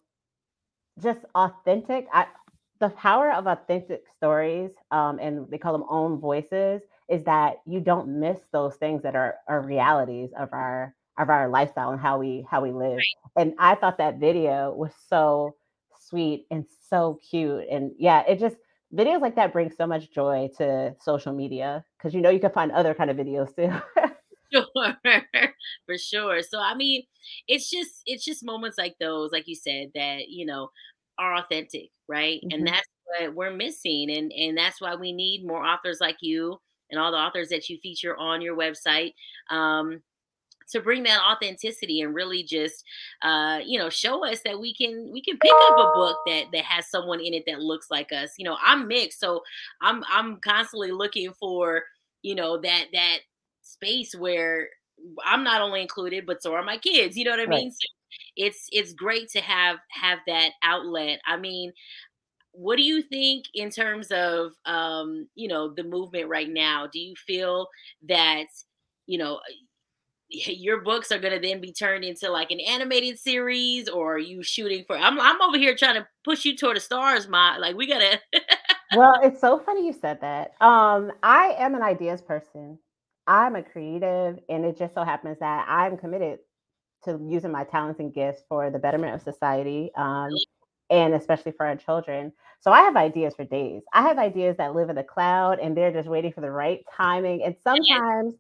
just 1.01 1.19
authentic 1.35 2.07
I, 2.13 2.25
the 2.79 2.89
power 2.89 3.31
of 3.31 3.47
authentic 3.47 4.03
stories 4.17 4.71
um, 4.91 5.19
and 5.19 5.47
they 5.50 5.57
call 5.57 5.73
them 5.73 5.85
own 5.89 6.19
voices 6.19 6.81
is 7.09 7.23
that 7.23 7.55
you 7.65 7.79
don't 7.79 8.19
miss 8.19 8.39
those 8.51 8.75
things 8.75 9.03
that 9.03 9.15
are, 9.15 9.35
are 9.47 9.62
realities 9.62 10.29
of 10.38 10.50
our 10.53 10.95
of 11.17 11.29
our 11.29 11.47
lifestyle 11.47 11.91
and 11.91 12.00
how 12.00 12.17
we 12.17 12.45
how 12.50 12.62
we 12.62 12.71
live 12.71 12.97
right. 12.97 13.31
and 13.38 13.53
i 13.60 13.75
thought 13.75 13.97
that 13.99 14.19
video 14.19 14.73
was 14.73 14.91
so 15.08 15.56
sweet 16.10 16.45
and 16.49 16.65
so 16.89 17.19
cute 17.29 17.63
and 17.69 17.91
yeah 17.99 18.23
it 18.27 18.39
just 18.39 18.58
videos 18.93 19.21
like 19.21 19.36
that 19.36 19.53
bring 19.53 19.71
so 19.71 19.88
much 19.88 20.12
joy 20.12 20.49
to 20.58 20.95
social 20.99 21.34
media 21.34 21.84
because 21.97 22.13
you 22.13 22.21
know 22.21 22.29
you 22.29 22.39
can 22.39 22.51
find 22.51 22.71
other 22.71 22.93
kind 22.93 23.10
of 23.10 23.17
videos 23.17 23.56
too. 23.56 23.71
sure, 24.53 24.97
for 25.85 25.97
sure. 25.97 26.41
So 26.41 26.59
I 26.59 26.75
mean, 26.75 27.03
it's 27.47 27.69
just 27.69 28.01
it's 28.05 28.25
just 28.25 28.45
moments 28.45 28.77
like 28.77 28.95
those, 28.99 29.31
like 29.31 29.47
you 29.47 29.55
said, 29.55 29.91
that 29.95 30.29
you 30.29 30.45
know 30.45 30.69
are 31.19 31.35
authentic, 31.35 31.89
right? 32.07 32.39
Mm-hmm. 32.43 32.57
And 32.57 32.67
that's 32.67 32.87
what 33.05 33.35
we're 33.35 33.55
missing, 33.55 34.11
and 34.11 34.31
and 34.31 34.57
that's 34.57 34.81
why 34.81 34.95
we 34.95 35.11
need 35.11 35.45
more 35.45 35.65
authors 35.65 35.99
like 35.99 36.17
you 36.21 36.59
and 36.89 36.99
all 36.99 37.11
the 37.11 37.17
authors 37.17 37.49
that 37.49 37.69
you 37.69 37.77
feature 37.81 38.17
on 38.17 38.41
your 38.41 38.57
website. 38.57 39.13
Um, 39.49 40.01
to 40.69 40.79
bring 40.81 41.03
that 41.03 41.19
authenticity 41.21 42.01
and 42.01 42.15
really 42.15 42.43
just 42.43 42.83
uh, 43.21 43.59
you 43.65 43.77
know 43.77 43.89
show 43.89 44.25
us 44.25 44.41
that 44.45 44.59
we 44.59 44.73
can 44.73 45.09
we 45.11 45.21
can 45.21 45.37
pick 45.37 45.51
up 45.51 45.77
a 45.77 45.91
book 45.93 46.17
that 46.25 46.45
that 46.53 46.63
has 46.63 46.89
someone 46.89 47.19
in 47.19 47.33
it 47.33 47.43
that 47.45 47.59
looks 47.59 47.87
like 47.91 48.11
us 48.11 48.31
you 48.37 48.45
know 48.45 48.57
i'm 48.63 48.87
mixed 48.87 49.19
so 49.19 49.41
i'm 49.81 50.03
i'm 50.09 50.37
constantly 50.37 50.91
looking 50.91 51.33
for 51.33 51.83
you 52.21 52.33
know 52.35 52.59
that 52.61 52.85
that 52.93 53.19
space 53.63 54.13
where 54.17 54.67
i'm 55.26 55.43
not 55.43 55.62
only 55.62 55.82
included 55.82 56.26
but 56.26 56.41
so 56.41 56.54
are 56.54 56.63
my 56.63 56.78
kids 56.78 57.17
you 57.17 57.23
know 57.23 57.32
what 57.32 57.39
i 57.39 57.45
mean 57.45 57.67
right. 57.67 57.73
so 57.73 57.88
it's 58.36 58.67
it's 58.71 58.93
great 58.93 59.30
to 59.30 59.41
have 59.41 59.78
have 59.89 60.19
that 60.28 60.52
outlet 60.63 61.19
i 61.28 61.38
mean 61.38 61.71
what 62.52 62.76
do 62.76 62.84
you 62.84 63.02
think 63.02 63.45
in 63.54 63.69
terms 63.69 64.12
of 64.12 64.54
um 64.65 65.28
you 65.36 65.47
know 65.47 65.73
the 65.73 65.84
movement 65.84 66.30
right 66.30 66.49
now 66.49 66.88
do 66.91 66.99
you 66.99 67.15
feel 67.15 67.67
that 68.08 68.45
you 69.08 69.17
know 69.17 69.39
your 70.30 70.82
books 70.82 71.12
are 71.12 71.19
going 71.19 71.34
to 71.34 71.47
then 71.47 71.62
be 71.62 71.71
turned 71.71 72.04
into 72.04 72.30
like 72.30 72.52
an 72.52 72.60
animated 72.60 73.19
series 73.19 73.88
or 73.88 74.15
are 74.15 74.19
you 74.19 74.41
shooting 74.43 74.84
for 74.86 74.97
I'm 74.97 75.19
I'm 75.19 75.41
over 75.41 75.58
here 75.58 75.76
trying 75.76 75.95
to 75.95 76.08
push 76.23 76.45
you 76.45 76.56
toward 76.56 76.78
the 76.78 76.82
stars 76.82 77.28
my 77.28 77.58
like 77.58 77.76
we 77.76 77.88
got 77.88 77.99
to 77.99 78.19
Well, 78.95 79.15
it's 79.23 79.41
so 79.41 79.58
funny 79.58 79.88
you 79.88 79.93
said 79.93 80.21
that. 80.21 80.54
Um 80.62 81.12
I 81.21 81.56
am 81.58 81.76
an 81.76 81.82
ideas 81.82 82.21
person. 82.21 82.78
I'm 83.27 83.55
a 83.55 83.63
creative 83.63 84.39
and 84.49 84.65
it 84.65 84.77
just 84.77 84.93
so 84.93 85.03
happens 85.03 85.39
that 85.39 85.65
I'm 85.69 85.97
committed 85.97 86.39
to 87.05 87.19
using 87.29 87.51
my 87.51 87.63
talents 87.63 87.99
and 87.99 88.13
gifts 88.13 88.43
for 88.47 88.69
the 88.69 88.79
betterment 88.79 89.15
of 89.15 89.21
society 89.21 89.91
um 89.95 90.29
and 90.89 91.13
especially 91.13 91.51
for 91.51 91.65
our 91.65 91.75
children. 91.75 92.31
So 92.59 92.71
I 92.71 92.81
have 92.81 92.95
ideas 92.95 93.33
for 93.36 93.45
days. 93.45 93.81
I 93.93 94.03
have 94.03 94.19
ideas 94.19 94.57
that 94.57 94.75
live 94.75 94.89
in 94.89 94.95
the 94.95 95.03
cloud 95.03 95.59
and 95.59 95.75
they're 95.75 95.91
just 95.91 96.07
waiting 96.07 96.31
for 96.31 96.41
the 96.41 96.51
right 96.51 96.86
timing 96.95 97.43
and 97.43 97.55
sometimes 97.63 98.36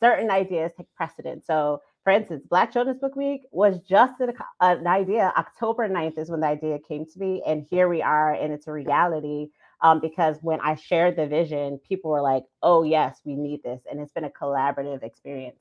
certain 0.00 0.30
ideas 0.30 0.72
take 0.76 0.86
precedence. 0.94 1.46
So, 1.46 1.82
for 2.04 2.10
instance, 2.10 2.44
Black 2.48 2.72
Children's 2.72 3.00
Book 3.00 3.16
Week 3.16 3.42
was 3.50 3.80
just 3.80 4.20
an, 4.20 4.32
an, 4.60 4.86
idea. 4.86 5.32
October 5.36 5.88
9th 5.88 6.18
is 6.18 6.30
when 6.30 6.40
the 6.40 6.46
idea 6.46 6.78
came 6.78 7.04
to 7.04 7.18
me, 7.18 7.42
and 7.46 7.66
here 7.68 7.88
we 7.88 8.00
are, 8.00 8.32
and 8.32 8.52
it's 8.52 8.66
a 8.66 8.72
reality. 8.72 9.48
Um, 9.80 10.00
because 10.00 10.38
when 10.42 10.60
I 10.60 10.74
shared 10.74 11.16
the 11.16 11.26
vision, 11.26 11.78
people 11.88 12.10
were 12.10 12.20
like, 12.20 12.44
oh, 12.62 12.82
yes, 12.82 13.20
we 13.24 13.36
need 13.36 13.62
this. 13.62 13.80
And 13.90 14.00
it's 14.00 14.12
been 14.12 14.24
a 14.24 14.30
collaborative 14.30 15.02
experience. 15.02 15.60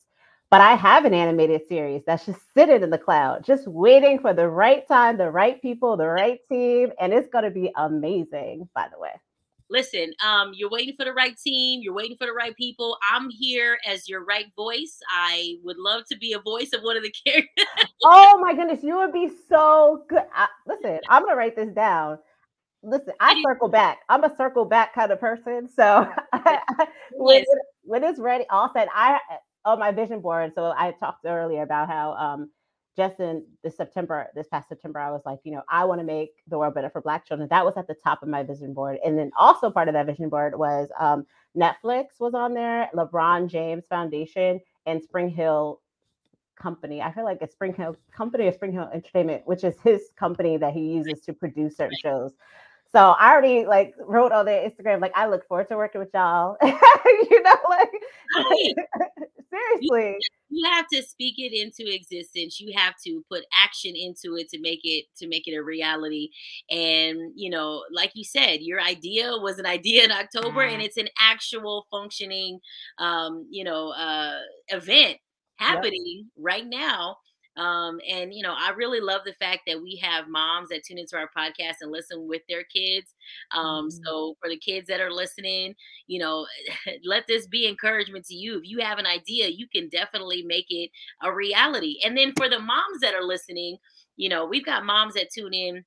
But 0.50 0.62
I 0.62 0.76
have 0.76 1.06
an 1.06 1.14
animated 1.14 1.68
series 1.68 2.04
that's 2.06 2.26
just 2.26 2.40
sitting 2.54 2.82
in 2.82 2.90
the 2.90 2.98
cloud, 2.98 3.44
just 3.44 3.68
waiting 3.68 4.20
for 4.20 4.34
the 4.34 4.48
right 4.48 4.88
time, 4.88 5.18
the 5.18 5.30
right 5.30 5.62
people, 5.62 5.98
the 5.98 6.08
right 6.08 6.40
team. 6.50 6.92
And 7.00 7.14
it's 7.14 7.30
going 7.30 7.44
to 7.44 7.52
be 7.52 7.72
amazing, 7.76 8.70
by 8.74 8.88
the 8.92 9.00
way 9.00 9.12
listen, 9.70 10.14
um, 10.26 10.52
you're 10.54 10.70
waiting 10.70 10.96
for 10.96 11.06
the 11.06 11.14
right 11.14 11.38
team, 11.38 11.82
you're 11.82 11.94
waiting 11.94 12.18
for 12.18 12.26
the 12.26 12.34
right 12.34 12.56
people. 12.56 12.98
I'm 13.12 13.30
here 13.30 13.78
as 13.86 14.08
your 14.08 14.24
right 14.24 14.48
voice. 14.56 15.00
I 15.12 15.56
would 15.64 15.78
love 15.78 16.04
to 16.12 16.18
be 16.18 16.34
a 16.34 16.40
voice 16.40 16.74
of 16.74 16.82
one 16.82 16.98
of 16.98 17.04
the 17.04 17.14
characters. 17.26 17.66
oh 18.04 18.40
my 18.42 18.54
goodness, 18.54 18.84
you 18.84 18.96
would 18.98 19.14
be 19.14 19.30
so 19.50 20.04
good. 20.10 20.24
I, 20.34 20.48
listen, 20.68 21.00
I'm 21.10 21.24
gonna 21.24 21.36
write 21.36 21.56
this 21.56 21.74
down. 21.74 22.20
Listen, 22.84 23.14
I 23.20 23.42
circle 23.44 23.68
back. 23.70 24.00
I'm 24.10 24.24
a 24.24 24.36
circle 24.36 24.66
back 24.66 24.94
kind 24.94 25.12
of 25.12 25.20
person. 25.20 25.68
So 25.68 26.08
when, 27.14 27.44
when 27.84 28.04
it's 28.04 28.20
ready, 28.20 28.46
all 28.50 28.72
said, 28.74 28.88
I 28.94 29.20
on 29.66 29.80
my 29.80 29.92
vision 29.92 30.22
board. 30.22 30.54
So 30.56 30.74
I 30.78 30.92
talked 30.92 31.26
earlier 31.26 31.64
about 31.64 31.90
how 31.90 32.14
um 32.14 32.50
just 32.96 33.20
in 33.20 33.46
this 33.64 33.78
September, 33.78 34.28
this 34.34 34.48
past 34.48 34.70
September, 34.70 35.00
I 35.00 35.12
was 35.12 35.22
like, 35.24 35.40
you 35.44 35.52
know, 35.52 35.62
I 35.70 35.86
want 35.86 36.02
to 36.02 36.06
make 36.06 36.32
the 36.48 36.58
world 36.58 36.74
better 36.74 36.90
for 36.90 37.00
Black 37.00 37.28
children. 37.28 37.48
That 37.52 37.64
was 37.64 37.76
at 37.78 37.88
the 37.88 37.96
top 38.04 38.24
of 38.24 38.28
my 38.30 38.42
vision 38.42 38.74
board. 38.74 38.98
And 39.06 39.18
then 39.18 39.30
also 39.38 39.70
part 39.70 39.88
of 39.88 39.94
that 39.94 40.08
vision 40.08 40.30
board 40.30 40.58
was 40.58 40.90
um, 41.00 41.24
Netflix 41.56 42.20
was 42.20 42.34
on 42.34 42.56
there, 42.56 42.90
LeBron 42.96 43.50
James 43.50 43.86
Foundation, 43.88 44.60
and 44.88 45.02
SpringHill 45.08 45.78
Company. 46.60 47.04
I 47.04 47.12
feel 47.14 47.24
like 47.24 47.38
it's 47.42 47.56
SpringHill 47.56 47.96
Company 48.12 48.48
or 48.48 48.52
SpringHill 48.52 48.92
Entertainment, 48.92 49.44
which 49.46 49.64
is 49.64 49.76
his 49.84 50.10
company 50.18 50.58
that 50.58 50.74
he 50.74 50.94
uses 50.94 51.22
to 51.26 51.34
produce 51.34 51.78
certain 51.78 51.98
shows. 52.02 52.34
So 52.92 53.00
I 53.20 53.32
already 53.32 53.66
like 53.66 53.94
wrote 54.00 54.32
on 54.32 54.46
their 54.46 54.70
Instagram, 54.70 55.02
like 55.02 55.12
I 55.16 55.28
look 55.28 55.48
forward 55.48 55.68
to 55.70 55.78
working 55.78 56.00
with 56.00 56.10
y'all. 56.14 56.58
you 56.64 57.44
know, 57.44 57.56
like 57.70 57.92
seriously. 59.50 60.18
You, 60.20 60.20
you 60.50 60.70
have 60.72 60.88
to 60.94 61.02
speak 61.04 61.36
it 61.38 61.54
into 61.54 61.94
existence 61.94 62.60
you 62.60 62.72
have 62.76 62.94
to 63.06 63.24
put 63.30 63.44
action 63.54 63.96
into 63.96 64.38
it 64.38 64.50
to 64.50 64.60
make 64.60 64.82
it 64.84 65.06
to 65.18 65.28
make 65.28 65.48
it 65.48 65.56
a 65.56 65.64
reality 65.64 66.30
and 66.70 67.32
you 67.36 67.50
know 67.50 67.84
like 67.92 68.12
you 68.14 68.24
said 68.24 68.62
your 68.62 68.82
idea 68.82 69.32
was 69.38 69.60
an 69.60 69.66
idea 69.66 70.04
in 70.04 70.12
october 70.12 70.62
and 70.62 70.82
it's 70.82 70.98
an 70.98 71.10
actual 71.20 71.86
functioning 71.92 72.60
um 73.00 73.46
you 73.50 73.64
know 73.64 73.90
uh 73.90 74.40
event 74.70 75.18
happening 75.58 76.24
yep. 76.26 76.26
right 76.38 76.66
now 76.68 77.18
um, 77.58 78.00
and 78.08 78.34
you 78.34 78.44
know, 78.44 78.54
I 78.58 78.72
really 78.72 79.00
love 79.00 79.22
the 79.26 79.34
fact 79.34 79.62
that 79.68 79.82
we 79.82 79.96
have 79.98 80.28
moms 80.28 80.70
that 80.70 80.84
tune 80.84 80.98
into 80.98 81.18
our 81.18 81.30
podcast 81.36 81.78
and 81.82 81.92
listen 81.92 82.28
with 82.28 82.44
their 82.48 82.64
kids. 82.64 83.14
Um, 83.52 83.90
mm-hmm. 83.90 84.04
So 84.06 84.36
for 84.40 84.50
the 84.50 84.58
kids 84.58 84.88
that 84.88 85.02
are 85.02 85.12
listening, 85.12 85.76
you 86.06 86.20
know, 86.20 86.46
let 87.04 87.26
this 87.28 87.48
be 87.48 87.68
encouragement 87.68 88.26
to 88.26 88.36
you. 88.36 88.58
If 88.60 88.70
you 88.70 88.80
have 88.80 89.00
an 89.00 89.08
idea, 89.08 89.48
you 89.48 89.68
can 89.68 89.90
definitely 89.90 90.44
make 90.44 90.68
it 90.70 90.92
a 91.24 91.34
reality. 91.34 91.98
And 92.06 92.16
then 92.16 92.34
for 92.38 92.48
the 92.48 92.60
moms 92.60 93.02
that 93.02 93.16
are 93.16 93.24
listening, 93.24 93.78
you 94.16 94.30
know, 94.30 94.46
we've 94.46 94.66
got 94.66 94.86
moms 94.86 95.16
that 95.16 95.32
tune 95.34 95.54
in 95.54 95.84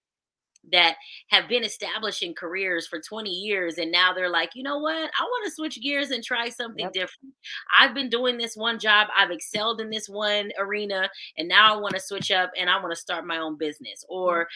that 0.73 0.97
have 1.29 1.49
been 1.49 1.65
establishing 1.65 2.35
careers 2.35 2.87
for 2.87 3.01
20 3.01 3.31
years 3.31 3.79
and 3.79 3.91
now 3.91 4.13
they're 4.13 4.31
like 4.31 4.51
you 4.55 4.63
know 4.63 4.79
what? 4.79 5.11
I 5.19 5.23
want 5.23 5.45
to 5.45 5.51
switch 5.51 5.81
gears 5.83 6.11
and 6.11 6.23
try 6.23 6.49
something 6.49 6.85
yep. 6.85 6.93
different. 6.93 7.35
I've 7.79 7.95
been 7.95 8.09
doing 8.11 8.37
this 8.37 8.57
one 8.57 8.79
job 8.79 9.09
i've 9.17 9.31
excelled 9.31 9.81
in 9.81 9.91
this 9.91 10.09
one 10.09 10.51
arena 10.59 11.09
and 11.39 11.49
now 11.49 11.75
i 11.75 11.81
want 11.81 11.95
to 11.95 12.01
switch 12.01 12.31
up 12.31 12.51
and 12.59 12.69
i 12.69 12.77
want 12.77 12.91
to 12.91 13.01
start 13.01 13.27
my 13.27 13.39
own 13.39 13.57
business 13.57 14.05
or 14.09 14.47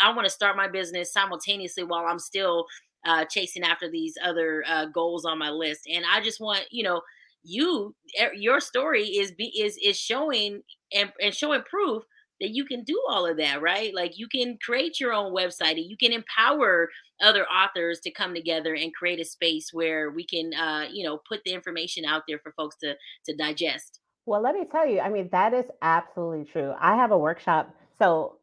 i 0.00 0.12
want 0.12 0.24
to 0.24 0.30
start 0.30 0.56
my 0.56 0.68
business 0.68 1.12
simultaneously 1.12 1.84
while 1.84 2.06
i'm 2.06 2.18
still 2.18 2.66
uh, 3.06 3.22
chasing 3.26 3.62
after 3.62 3.90
these 3.90 4.14
other 4.24 4.64
uh, 4.66 4.86
goals 4.86 5.26
on 5.26 5.38
my 5.38 5.50
list 5.50 5.82
and 5.92 6.04
i 6.10 6.20
just 6.20 6.40
want 6.40 6.62
you 6.70 6.82
know 6.82 7.02
you 7.42 7.94
your 8.34 8.60
story 8.60 9.04
is 9.04 9.32
be 9.32 9.52
is 9.60 9.78
is 9.84 9.98
showing 9.98 10.62
and, 10.94 11.12
and 11.20 11.34
showing 11.34 11.60
proof 11.62 12.02
that 12.44 12.54
you 12.54 12.66
can 12.66 12.84
do 12.84 13.00
all 13.08 13.26
of 13.26 13.38
that, 13.38 13.62
right? 13.62 13.94
Like 13.94 14.18
you 14.18 14.28
can 14.28 14.58
create 14.62 15.00
your 15.00 15.14
own 15.14 15.34
website 15.34 15.78
and 15.78 15.90
you 15.90 15.96
can 15.96 16.12
empower 16.12 16.90
other 17.22 17.46
authors 17.46 18.00
to 18.00 18.10
come 18.10 18.34
together 18.34 18.74
and 18.74 18.94
create 18.94 19.18
a 19.18 19.24
space 19.24 19.70
where 19.72 20.10
we 20.10 20.26
can, 20.26 20.52
uh, 20.52 20.86
you 20.92 21.04
know, 21.04 21.18
put 21.26 21.40
the 21.44 21.54
information 21.54 22.04
out 22.04 22.24
there 22.28 22.38
for 22.38 22.52
folks 22.52 22.76
to 22.82 22.94
to 23.24 23.34
digest. 23.34 24.00
Well, 24.26 24.42
let 24.42 24.54
me 24.54 24.66
tell 24.70 24.86
you, 24.86 25.00
I 25.00 25.08
mean, 25.08 25.30
that 25.32 25.54
is 25.54 25.64
absolutely 25.80 26.44
true. 26.44 26.74
I 26.78 26.96
have 26.96 27.12
a 27.12 27.18
workshop. 27.18 27.74
So, 27.98 28.38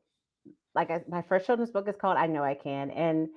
like, 0.73 0.89
I, 0.89 1.01
my 1.07 1.21
first 1.21 1.45
children's 1.45 1.71
book 1.71 1.87
is 1.87 1.95
called 1.95 2.17
I 2.17 2.25
Know 2.25 2.43
I 2.43 2.55
Can. 2.55 2.89
And 2.89 3.29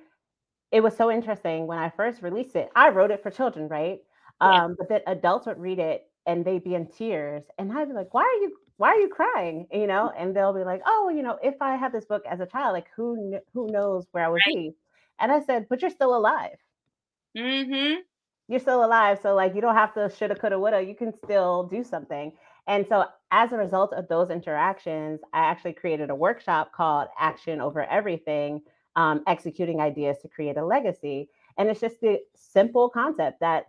it 0.71 0.81
was 0.81 0.97
so 0.97 1.11
interesting 1.11 1.67
when 1.67 1.77
I 1.77 1.91
first 1.91 2.23
released 2.23 2.55
it. 2.55 2.69
I 2.75 2.89
wrote 2.89 3.11
it 3.11 3.21
for 3.21 3.29
children, 3.29 3.67
right? 3.67 3.99
Yeah. 4.41 4.65
Um, 4.65 4.75
but 4.77 4.89
then 4.89 5.01
adults 5.05 5.45
would 5.45 5.59
read 5.59 5.79
it 5.79 6.07
and 6.25 6.43
they'd 6.43 6.63
be 6.63 6.75
in 6.75 6.87
tears. 6.87 7.43
And 7.57 7.71
I'd 7.71 7.87
be 7.87 7.93
like, 7.93 8.13
why 8.13 8.23
are 8.23 8.41
you 8.41 8.57
why 8.77 8.89
are 8.89 8.99
you 8.99 9.09
crying? 9.09 9.67
You 9.71 9.87
know, 9.87 10.11
and 10.17 10.35
they'll 10.35 10.53
be 10.53 10.63
like, 10.63 10.81
oh, 10.85 11.11
you 11.13 11.23
know, 11.23 11.37
if 11.43 11.55
I 11.61 11.75
had 11.75 11.91
this 11.91 12.05
book 12.05 12.23
as 12.29 12.39
a 12.39 12.45
child, 12.45 12.73
like 12.73 12.87
who 12.95 13.39
who 13.53 13.67
knows 13.67 14.05
where 14.11 14.25
I 14.25 14.29
would 14.29 14.41
right. 14.47 14.55
be? 14.55 14.75
And 15.19 15.31
I 15.31 15.41
said, 15.41 15.67
but 15.69 15.81
you're 15.81 15.91
still 15.91 16.15
alive. 16.15 16.57
Mm-hmm. 17.37 18.01
You're 18.47 18.59
still 18.59 18.85
alive, 18.85 19.19
so 19.21 19.33
like 19.33 19.55
you 19.55 19.61
don't 19.61 19.75
have 19.75 19.93
to 19.95 20.09
shoulda, 20.15 20.35
coulda, 20.35 20.59
woulda. 20.59 20.81
You 20.81 20.95
can 20.95 21.13
still 21.13 21.63
do 21.63 21.83
something. 21.83 22.31
And 22.67 22.85
so, 22.87 23.05
as 23.31 23.51
a 23.51 23.57
result 23.57 23.93
of 23.93 24.07
those 24.07 24.29
interactions, 24.29 25.19
I 25.33 25.39
actually 25.39 25.73
created 25.73 26.09
a 26.09 26.15
workshop 26.15 26.71
called 26.73 27.07
Action 27.19 27.61
Over 27.61 27.83
Everything 27.83 28.61
um, 28.95 29.23
Executing 29.27 29.81
Ideas 29.81 30.17
to 30.21 30.27
Create 30.27 30.57
a 30.57 30.65
Legacy. 30.65 31.29
And 31.57 31.69
it's 31.69 31.79
just 31.79 32.01
the 32.01 32.19
simple 32.35 32.89
concept 32.89 33.39
that 33.39 33.67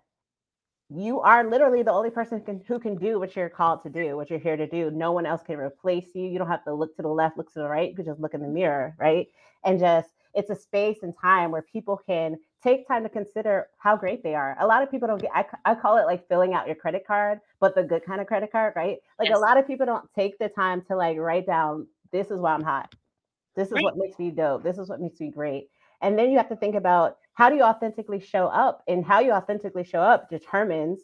you 0.89 1.21
are 1.21 1.49
literally 1.49 1.83
the 1.83 1.93
only 1.93 2.11
person 2.11 2.41
can, 2.41 2.63
who 2.67 2.79
can 2.79 2.97
do 2.97 3.19
what 3.19 3.35
you're 3.35 3.49
called 3.49 3.83
to 3.83 3.91
do, 3.91 4.17
what 4.17 4.31
you're 4.31 4.39
here 4.39 4.57
to 4.57 4.69
do. 4.69 4.91
No 4.91 5.13
one 5.13 5.27
else 5.27 5.43
can 5.43 5.59
replace 5.59 6.07
you. 6.15 6.27
You 6.27 6.39
don't 6.39 6.47
have 6.47 6.65
to 6.65 6.75
look 6.75 6.95
to 6.97 7.03
the 7.03 7.09
left, 7.09 7.37
look 7.37 7.53
to 7.55 7.59
the 7.59 7.69
right. 7.69 7.91
You 7.91 7.97
can 7.97 8.05
just 8.05 8.21
look 8.21 8.35
in 8.35 8.41
the 8.41 8.49
mirror, 8.49 8.95
right? 8.99 9.27
And 9.65 9.81
just 9.81 10.11
it's 10.33 10.51
a 10.51 10.55
space 10.55 10.99
and 11.03 11.15
time 11.21 11.51
where 11.51 11.63
people 11.63 12.01
can 12.07 12.37
take 12.63 12.87
time 12.87 13.03
to 13.03 13.09
consider 13.09 13.69
how 13.79 13.97
great 13.97 14.23
they 14.23 14.35
are. 14.35 14.57
A 14.61 14.67
lot 14.67 14.83
of 14.83 14.91
people 14.91 15.09
don't 15.09 15.21
get, 15.21 15.31
I, 15.35 15.45
I 15.65 15.75
call 15.75 15.97
it 15.97 16.05
like 16.05 16.29
filling 16.29 16.55
out 16.55 16.67
your 16.67 16.77
credit 16.77 17.07
card, 17.07 17.41
but 17.59 17.75
the 17.75 17.83
good 17.83 18.05
kind 18.05 18.21
of 18.21 18.27
credit 18.27 18.53
card, 18.53 18.75
right? 18.77 18.99
Like 19.19 19.31
yes. 19.31 19.39
a 19.39 19.41
lot 19.41 19.57
of 19.57 19.67
people 19.67 19.87
don't 19.87 20.09
take 20.15 20.39
the 20.39 20.49
time 20.49 20.83
to 20.89 20.97
like 20.97 21.17
write 21.17 21.47
down, 21.47 21.87
this 22.13 22.31
is 22.31 22.39
why 22.39 22.53
I'm 22.53 22.63
hot. 22.63 22.95
This 23.57 23.69
is 23.69 23.73
right. 23.73 23.85
what 23.85 23.97
makes 23.97 24.19
me 24.19 24.31
dope. 24.31 24.63
This 24.63 24.79
is 24.79 24.89
what 24.89 25.01
makes 25.01 25.19
me 25.19 25.31
great. 25.31 25.69
And 26.03 26.19
then 26.19 26.31
you 26.31 26.37
have 26.37 26.51
to 26.51 26.57
think 26.57 26.75
about 26.75 27.17
how 27.37 27.51
do 27.51 27.57
you 27.57 27.63
authentically 27.63 28.19
show 28.19 28.47
up? 28.47 28.83
And 28.89 29.05
how 29.05 29.21
you 29.21 29.33
authentically 29.33 29.85
show 29.85 30.01
up 30.01 30.31
determines, 30.31 31.01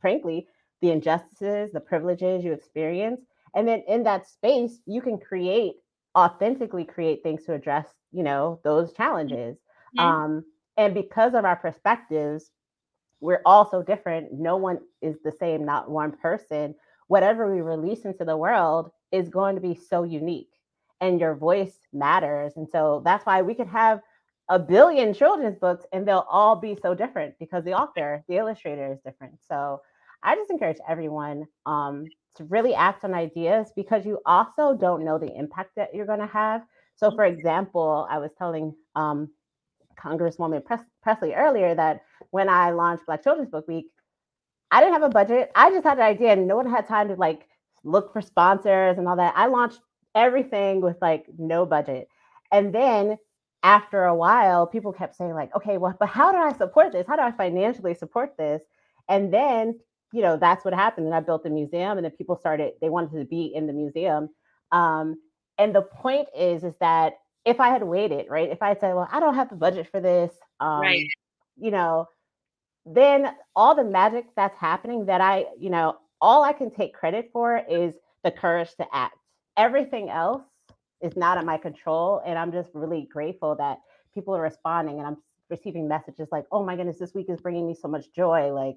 frankly, 0.00 0.46
the 0.80 0.92
injustices, 0.92 1.72
the 1.72 1.80
privileges 1.80 2.44
you 2.44 2.52
experience. 2.52 3.20
And 3.54 3.66
then 3.66 3.82
in 3.88 4.04
that 4.04 4.28
space, 4.28 4.78
you 4.86 5.02
can 5.02 5.18
create, 5.18 5.74
authentically 6.16 6.84
create 6.84 7.22
things 7.24 7.44
to 7.44 7.54
address, 7.54 7.88
you 8.12 8.22
know, 8.22 8.60
those 8.62 8.92
challenges. 8.92 9.56
Mm-hmm. 9.98 10.00
Um, 10.00 10.44
and 10.76 10.94
because 10.94 11.34
of 11.34 11.44
our 11.44 11.56
perspectives, 11.56 12.50
we're 13.20 13.42
all 13.44 13.68
so 13.68 13.82
different. 13.82 14.32
No 14.32 14.56
one 14.56 14.78
is 15.02 15.16
the 15.24 15.32
same, 15.32 15.64
not 15.64 15.90
one 15.90 16.12
person. 16.12 16.76
Whatever 17.08 17.52
we 17.52 17.62
release 17.62 18.04
into 18.04 18.24
the 18.24 18.36
world 18.36 18.90
is 19.10 19.28
going 19.28 19.56
to 19.56 19.60
be 19.60 19.74
so 19.74 20.04
unique 20.04 20.50
and 21.00 21.18
your 21.18 21.34
voice 21.34 21.80
matters. 21.92 22.52
And 22.56 22.68
so 22.70 23.02
that's 23.04 23.26
why 23.26 23.42
we 23.42 23.54
could 23.54 23.68
have 23.68 24.00
a 24.48 24.58
billion 24.58 25.12
children's 25.12 25.58
books 25.58 25.84
and 25.92 26.06
they'll 26.06 26.26
all 26.30 26.56
be 26.56 26.76
so 26.80 26.94
different 26.94 27.34
because 27.38 27.64
the 27.64 27.72
author, 27.74 28.24
the 28.28 28.36
illustrator 28.36 28.92
is 28.92 29.00
different. 29.04 29.34
So 29.48 29.80
I 30.22 30.34
just 30.36 30.50
encourage 30.50 30.78
everyone 30.88 31.46
um, 31.66 32.06
to 32.36 32.44
really 32.44 32.74
act 32.74 33.04
on 33.04 33.14
ideas 33.14 33.72
because 33.74 34.06
you 34.06 34.20
also 34.26 34.76
don't 34.76 35.04
know 35.04 35.18
the 35.18 35.34
impact 35.36 35.70
that 35.76 35.94
you're 35.94 36.06
going 36.06 36.20
to 36.20 36.26
have. 36.26 36.62
So, 36.96 37.10
for 37.10 37.24
example, 37.24 38.06
I 38.10 38.18
was 38.18 38.30
telling 38.38 38.74
um, 38.94 39.30
Congresswoman 39.98 40.64
Pres- 40.64 40.80
Pressley 41.02 41.34
earlier 41.34 41.74
that 41.74 42.02
when 42.30 42.48
I 42.48 42.70
launched 42.70 43.06
Black 43.06 43.22
Children's 43.22 43.50
Book 43.50 43.66
Week, 43.68 43.86
I 44.70 44.80
didn't 44.80 44.94
have 44.94 45.02
a 45.02 45.08
budget. 45.10 45.50
I 45.54 45.70
just 45.70 45.84
had 45.84 45.98
an 45.98 46.04
idea, 46.04 46.32
and 46.32 46.48
no 46.48 46.56
one 46.56 46.68
had 46.70 46.88
time 46.88 47.08
to 47.08 47.14
like 47.14 47.46
look 47.84 48.12
for 48.12 48.20
sponsors 48.20 48.98
and 48.98 49.06
all 49.06 49.16
that. 49.16 49.34
I 49.36 49.46
launched 49.46 49.80
everything 50.14 50.80
with 50.80 50.96
like 51.00 51.26
no 51.38 51.66
budget, 51.66 52.08
and 52.50 52.74
then 52.74 53.18
after 53.62 54.04
a 54.04 54.14
while, 54.14 54.66
people 54.66 54.92
kept 54.92 55.16
saying, 55.16 55.34
like, 55.34 55.54
okay, 55.56 55.78
well, 55.78 55.94
but 55.98 56.08
how 56.08 56.32
do 56.32 56.38
I 56.38 56.52
support 56.52 56.92
this? 56.92 57.06
How 57.06 57.16
do 57.16 57.22
I 57.22 57.32
financially 57.32 57.94
support 57.94 58.36
this? 58.38 58.62
And 59.08 59.32
then, 59.32 59.78
you 60.12 60.22
know, 60.22 60.36
that's 60.36 60.64
what 60.64 60.74
happened. 60.74 61.06
And 61.06 61.14
I 61.14 61.20
built 61.20 61.42
the 61.42 61.50
museum, 61.50 61.98
and 61.98 62.04
then 62.04 62.12
people 62.12 62.36
started, 62.36 62.74
they 62.80 62.88
wanted 62.88 63.18
to 63.18 63.24
be 63.24 63.52
in 63.54 63.66
the 63.66 63.72
museum. 63.72 64.28
Um, 64.72 65.16
and 65.58 65.74
the 65.74 65.82
point 65.82 66.28
is, 66.36 66.64
is 66.64 66.74
that 66.80 67.14
if 67.44 67.60
I 67.60 67.68
had 67.68 67.82
waited, 67.82 68.26
right, 68.28 68.50
if 68.50 68.62
I 68.62 68.68
had 68.68 68.80
said, 68.80 68.94
well, 68.94 69.08
I 69.10 69.20
don't 69.20 69.34
have 69.34 69.50
the 69.50 69.56
budget 69.56 69.88
for 69.90 70.00
this, 70.00 70.32
um, 70.60 70.80
right. 70.80 71.06
you 71.56 71.70
know, 71.70 72.08
then 72.84 73.34
all 73.54 73.74
the 73.74 73.84
magic 73.84 74.26
that's 74.36 74.56
happening 74.58 75.06
that 75.06 75.20
I, 75.20 75.46
you 75.58 75.70
know, 75.70 75.96
all 76.20 76.44
I 76.44 76.52
can 76.52 76.70
take 76.70 76.94
credit 76.94 77.30
for 77.32 77.60
is 77.68 77.94
the 78.22 78.30
courage 78.30 78.70
to 78.76 78.86
act. 78.92 79.16
Everything 79.56 80.10
else 80.10 80.42
is 81.02 81.16
not 81.16 81.38
in 81.38 81.46
my 81.46 81.58
control. 81.58 82.22
And 82.24 82.38
I'm 82.38 82.52
just 82.52 82.70
really 82.74 83.08
grateful 83.10 83.56
that 83.56 83.78
people 84.14 84.34
are 84.34 84.42
responding 84.42 84.98
and 84.98 85.06
I'm 85.06 85.16
receiving 85.50 85.88
messages 85.88 86.28
like, 86.32 86.44
oh 86.50 86.64
my 86.64 86.76
goodness, 86.76 86.98
this 86.98 87.14
week 87.14 87.26
is 87.28 87.40
bringing 87.40 87.66
me 87.66 87.74
so 87.74 87.88
much 87.88 88.12
joy. 88.14 88.52
Like, 88.52 88.76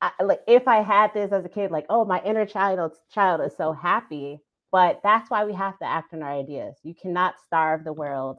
I, 0.00 0.10
like 0.22 0.40
if 0.46 0.68
I 0.68 0.82
had 0.82 1.12
this 1.14 1.32
as 1.32 1.44
a 1.44 1.48
kid, 1.48 1.70
like, 1.70 1.86
oh, 1.88 2.04
my 2.04 2.22
inner 2.22 2.46
child 2.46 2.92
child 3.12 3.40
is 3.40 3.56
so 3.56 3.72
happy. 3.72 4.40
But 4.70 5.00
that's 5.02 5.30
why 5.30 5.44
we 5.46 5.54
have 5.54 5.78
to 5.78 5.86
act 5.86 6.12
on 6.12 6.22
our 6.22 6.32
ideas. 6.32 6.76
You 6.82 6.94
cannot 6.94 7.36
starve 7.46 7.84
the 7.84 7.92
world 7.92 8.38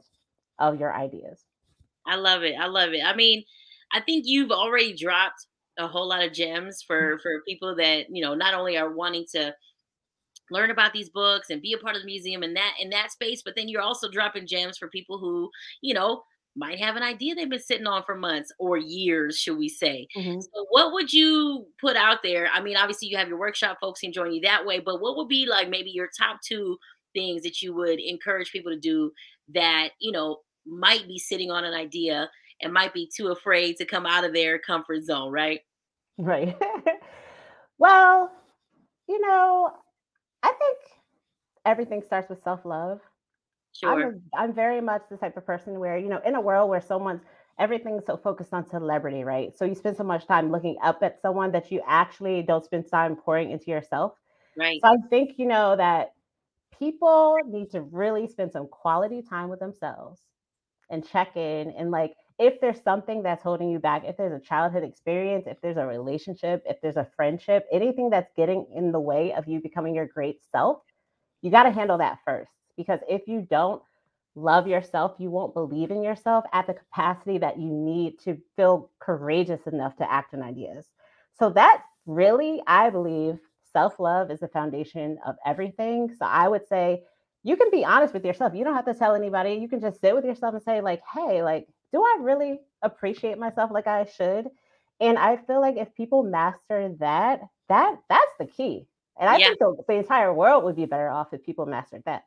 of 0.60 0.78
your 0.78 0.94
ideas. 0.94 1.42
I 2.06 2.16
love 2.16 2.44
it. 2.44 2.54
I 2.58 2.66
love 2.66 2.92
it. 2.92 3.02
I 3.04 3.16
mean, 3.16 3.44
I 3.92 4.00
think 4.00 4.24
you've 4.26 4.52
already 4.52 4.94
dropped 4.94 5.46
a 5.78 5.88
whole 5.88 6.08
lot 6.08 6.24
of 6.24 6.32
gems 6.32 6.82
mm. 6.82 6.86
for 6.86 7.18
for 7.22 7.42
people 7.46 7.74
that 7.76 8.06
you 8.10 8.22
know 8.22 8.34
not 8.34 8.54
only 8.54 8.76
are 8.76 8.92
wanting 8.92 9.26
to 9.32 9.54
learn 10.50 10.70
about 10.70 10.92
these 10.92 11.08
books 11.08 11.50
and 11.50 11.62
be 11.62 11.72
a 11.72 11.78
part 11.78 11.96
of 11.96 12.02
the 12.02 12.06
museum 12.06 12.42
in 12.42 12.54
that 12.54 12.74
in 12.80 12.90
that 12.90 13.10
space 13.10 13.42
but 13.42 13.54
then 13.56 13.68
you're 13.68 13.82
also 13.82 14.10
dropping 14.10 14.46
gems 14.46 14.78
for 14.78 14.88
people 14.88 15.18
who 15.18 15.50
you 15.82 15.94
know 15.94 16.22
might 16.56 16.78
have 16.78 16.96
an 16.96 17.02
idea 17.02 17.34
they've 17.34 17.48
been 17.48 17.60
sitting 17.60 17.86
on 17.86 18.02
for 18.04 18.16
months 18.16 18.52
or 18.58 18.76
years 18.76 19.38
should 19.38 19.56
we 19.56 19.68
say. 19.68 20.08
Mm-hmm. 20.16 20.40
so 20.40 20.66
what 20.70 20.92
would 20.92 21.12
you 21.12 21.66
put 21.80 21.96
out 21.96 22.18
there? 22.22 22.48
I 22.52 22.60
mean 22.60 22.76
obviously 22.76 23.08
you 23.08 23.16
have 23.16 23.28
your 23.28 23.38
workshop 23.38 23.78
folks 23.80 24.00
can 24.00 24.12
join 24.12 24.32
you 24.32 24.40
that 24.42 24.66
way 24.66 24.80
but 24.80 25.00
what 25.00 25.16
would 25.16 25.28
be 25.28 25.46
like 25.46 25.68
maybe 25.68 25.90
your 25.90 26.08
top 26.18 26.40
two 26.46 26.76
things 27.14 27.42
that 27.42 27.62
you 27.62 27.74
would 27.74 28.00
encourage 28.00 28.52
people 28.52 28.72
to 28.72 28.78
do 28.78 29.12
that 29.54 29.90
you 30.00 30.12
know 30.12 30.38
might 30.66 31.06
be 31.06 31.18
sitting 31.18 31.50
on 31.50 31.64
an 31.64 31.74
idea 31.74 32.28
and 32.62 32.72
might 32.72 32.92
be 32.92 33.10
too 33.16 33.28
afraid 33.28 33.76
to 33.76 33.86
come 33.86 34.04
out 34.04 34.24
of 34.24 34.34
their 34.34 34.58
comfort 34.58 35.04
zone 35.04 35.30
right? 35.32 35.60
Right. 36.18 36.56
Well 37.78 38.30
you 39.08 39.20
know 39.26 39.72
I 40.42 40.52
think 40.52 40.78
everything 41.64 42.02
starts 42.02 42.28
with 42.28 42.42
self 42.42 42.64
love. 42.64 43.00
Sure. 43.72 43.90
I'm, 43.90 44.22
a, 44.34 44.38
I'm 44.42 44.52
very 44.54 44.80
much 44.80 45.02
the 45.10 45.16
type 45.16 45.36
of 45.36 45.46
person 45.46 45.78
where, 45.78 45.96
you 45.96 46.08
know, 46.08 46.20
in 46.24 46.34
a 46.34 46.40
world 46.40 46.68
where 46.70 46.80
someone's 46.80 47.22
everything's 47.58 48.06
so 48.06 48.16
focused 48.16 48.52
on 48.54 48.66
celebrity, 48.68 49.22
right? 49.22 49.56
So 49.56 49.64
you 49.64 49.74
spend 49.74 49.96
so 49.96 50.04
much 50.04 50.26
time 50.26 50.50
looking 50.50 50.76
up 50.82 51.02
at 51.02 51.20
someone 51.20 51.52
that 51.52 51.70
you 51.70 51.82
actually 51.86 52.42
don't 52.42 52.64
spend 52.64 52.90
time 52.90 53.16
pouring 53.16 53.50
into 53.50 53.70
yourself. 53.70 54.14
Right. 54.56 54.80
So 54.82 54.88
I 54.92 54.96
think, 55.08 55.38
you 55.38 55.46
know, 55.46 55.76
that 55.76 56.14
people 56.78 57.38
need 57.46 57.70
to 57.70 57.82
really 57.82 58.26
spend 58.26 58.52
some 58.52 58.66
quality 58.68 59.22
time 59.22 59.50
with 59.50 59.60
themselves 59.60 60.20
and 60.90 61.06
check 61.06 61.36
in 61.36 61.70
and 61.70 61.90
like 61.90 62.14
if 62.40 62.58
there's 62.60 62.82
something 62.82 63.22
that's 63.22 63.42
holding 63.42 63.70
you 63.70 63.78
back, 63.78 64.02
if 64.06 64.16
there's 64.16 64.32
a 64.32 64.44
childhood 64.44 64.82
experience, 64.82 65.44
if 65.46 65.60
there's 65.60 65.76
a 65.76 65.86
relationship, 65.86 66.62
if 66.64 66.80
there's 66.80 66.96
a 66.96 67.06
friendship, 67.14 67.66
anything 67.70 68.08
that's 68.08 68.32
getting 68.34 68.66
in 68.74 68.92
the 68.92 68.98
way 69.00 69.34
of 69.34 69.46
you 69.46 69.60
becoming 69.60 69.94
your 69.94 70.06
great 70.06 70.40
self, 70.50 70.78
you 71.42 71.50
got 71.50 71.64
to 71.64 71.70
handle 71.70 71.98
that 71.98 72.18
first. 72.24 72.50
Because 72.78 73.00
if 73.08 73.28
you 73.28 73.46
don't 73.50 73.82
love 74.34 74.66
yourself, 74.66 75.16
you 75.18 75.30
won't 75.30 75.52
believe 75.52 75.90
in 75.90 76.02
yourself 76.02 76.44
at 76.54 76.66
the 76.66 76.72
capacity 76.72 77.36
that 77.36 77.58
you 77.58 77.68
need 77.68 78.18
to 78.20 78.38
feel 78.56 78.90
courageous 79.00 79.66
enough 79.66 79.94
to 79.96 80.10
act 80.10 80.32
on 80.32 80.42
ideas. 80.42 80.86
So, 81.38 81.50
that 81.50 81.82
really, 82.06 82.62
I 82.66 82.88
believe, 82.88 83.38
self 83.72 84.00
love 84.00 84.30
is 84.30 84.40
the 84.40 84.48
foundation 84.48 85.18
of 85.26 85.36
everything. 85.44 86.14
So, 86.18 86.24
I 86.24 86.48
would 86.48 86.66
say, 86.68 87.02
you 87.42 87.56
can 87.56 87.70
be 87.70 87.84
honest 87.84 88.14
with 88.14 88.24
yourself. 88.24 88.54
You 88.54 88.64
don't 88.64 88.74
have 88.74 88.86
to 88.86 88.94
tell 88.94 89.14
anybody. 89.14 89.54
You 89.54 89.68
can 89.68 89.80
just 89.80 90.00
sit 90.00 90.14
with 90.14 90.24
yourself 90.24 90.54
and 90.54 90.62
say, 90.62 90.80
like, 90.80 91.02
hey, 91.14 91.42
like, 91.42 91.66
do 91.92 92.02
I 92.02 92.18
really 92.20 92.60
appreciate 92.82 93.38
myself 93.38 93.70
like 93.70 93.86
I 93.86 94.06
should? 94.06 94.48
And 95.00 95.18
I 95.18 95.36
feel 95.36 95.60
like 95.60 95.76
if 95.76 95.94
people 95.94 96.22
master 96.22 96.94
that, 97.00 97.40
that 97.68 97.96
that's 98.08 98.32
the 98.38 98.46
key. 98.46 98.86
And 99.18 99.28
I 99.28 99.36
yeah. 99.36 99.46
think 99.46 99.58
the, 99.58 99.76
the 99.88 99.94
entire 99.94 100.32
world 100.32 100.64
would 100.64 100.76
be 100.76 100.86
better 100.86 101.08
off 101.08 101.32
if 101.32 101.44
people 101.44 101.66
mastered 101.66 102.02
that. 102.06 102.24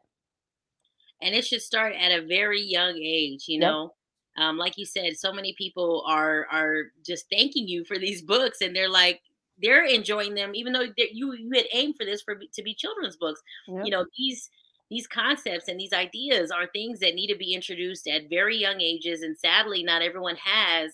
And 1.22 1.34
it 1.34 1.46
should 1.46 1.62
start 1.62 1.94
at 1.94 2.12
a 2.12 2.26
very 2.26 2.62
young 2.62 2.98
age, 2.98 3.46
you 3.48 3.60
know. 3.60 3.94
Um, 4.36 4.58
like 4.58 4.78
you 4.78 4.86
said, 4.86 5.16
so 5.18 5.32
many 5.32 5.54
people 5.54 6.04
are 6.08 6.48
are 6.52 6.92
just 7.06 7.26
thanking 7.32 7.68
you 7.68 7.86
for 7.86 8.00
these 8.00 8.22
books, 8.22 8.62
and 8.62 8.76
they're 8.76 8.90
like 8.90 9.22
they're 9.62 9.86
enjoying 9.86 10.34
them, 10.34 10.56
even 10.56 10.74
though 10.74 10.88
you 10.98 11.34
you 11.34 11.52
had 11.54 11.66
aimed 11.72 11.96
for 11.96 12.06
this 12.06 12.24
for 12.24 12.36
to 12.36 12.64
be 12.64 12.74
children's 12.74 13.16
books. 13.16 13.42
Yep. 13.68 13.86
You 13.86 13.92
know 13.92 14.06
these 14.18 14.50
these 14.94 15.08
concepts 15.08 15.68
and 15.68 15.80
these 15.80 15.92
ideas 15.92 16.52
are 16.52 16.68
things 16.68 17.00
that 17.00 17.16
need 17.16 17.28
to 17.28 17.38
be 17.38 17.56
introduced 17.56 18.08
at 18.08 18.30
very 18.30 18.56
young 18.56 18.80
ages 18.80 19.24
and 19.24 19.36
sadly 19.36 19.82
not 19.82 20.04
everyone 20.04 20.36
has 20.36 20.92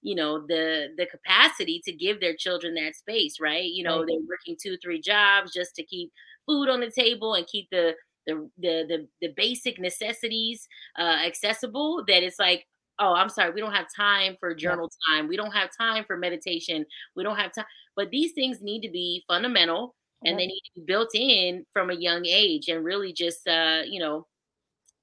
you 0.00 0.14
know 0.14 0.40
the 0.46 0.88
the 0.96 1.06
capacity 1.06 1.80
to 1.84 1.92
give 1.92 2.18
their 2.18 2.34
children 2.34 2.74
that 2.74 2.96
space 2.96 3.36
right? 3.40 3.70
You 3.70 3.84
know 3.84 3.98
right. 3.98 4.06
they're 4.08 4.28
working 4.28 4.56
two 4.60 4.78
three 4.78 5.00
jobs 5.00 5.52
just 5.52 5.74
to 5.76 5.84
keep 5.84 6.10
food 6.46 6.70
on 6.70 6.80
the 6.80 6.90
table 6.90 7.34
and 7.34 7.46
keep 7.46 7.68
the 7.70 7.94
the 8.26 8.48
the 8.58 8.84
the, 8.88 9.08
the 9.20 9.32
basic 9.36 9.78
necessities 9.78 10.66
uh, 10.98 11.18
accessible 11.26 12.04
that 12.08 12.22
it's 12.22 12.38
like 12.38 12.64
oh 12.98 13.12
i'm 13.14 13.28
sorry 13.28 13.52
we 13.52 13.60
don't 13.60 13.74
have 13.74 13.86
time 13.94 14.36
for 14.40 14.54
journal 14.54 14.90
time. 15.10 15.28
We 15.28 15.36
don't 15.36 15.52
have 15.52 15.70
time 15.78 16.04
for 16.04 16.16
meditation. 16.16 16.86
We 17.16 17.22
don't 17.22 17.36
have 17.36 17.52
time 17.52 17.66
but 17.96 18.10
these 18.10 18.32
things 18.32 18.62
need 18.62 18.80
to 18.82 18.90
be 18.90 19.24
fundamental 19.28 19.94
and 20.24 20.38
they 20.38 20.46
need 20.46 20.62
to 20.64 20.80
be 20.80 20.84
built 20.86 21.10
in 21.14 21.64
from 21.72 21.90
a 21.90 21.94
young 21.94 22.24
age 22.26 22.68
and 22.68 22.84
really 22.84 23.12
just 23.12 23.46
uh, 23.48 23.82
you 23.86 24.00
know 24.00 24.26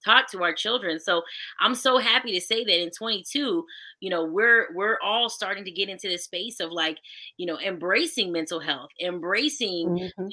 taught 0.03 0.29
to 0.29 0.41
our 0.43 0.53
children. 0.53 0.99
So 0.99 1.23
i'm 1.59 1.75
so 1.75 1.97
happy 1.97 2.31
to 2.33 2.41
say 2.41 2.63
that 2.63 2.81
in 2.81 2.89
22 2.89 3.65
you 3.99 4.09
know 4.09 4.23
we're 4.23 4.67
we're 4.73 4.97
all 5.03 5.29
starting 5.29 5.65
to 5.65 5.71
get 5.71 5.89
into 5.89 6.07
the 6.07 6.17
space 6.17 6.59
of 6.59 6.71
like 6.71 6.97
you 7.37 7.45
know 7.45 7.59
embracing 7.59 8.31
mental 8.31 8.59
health 8.59 8.89
embracing 9.01 9.89
mm-hmm. 9.89 10.27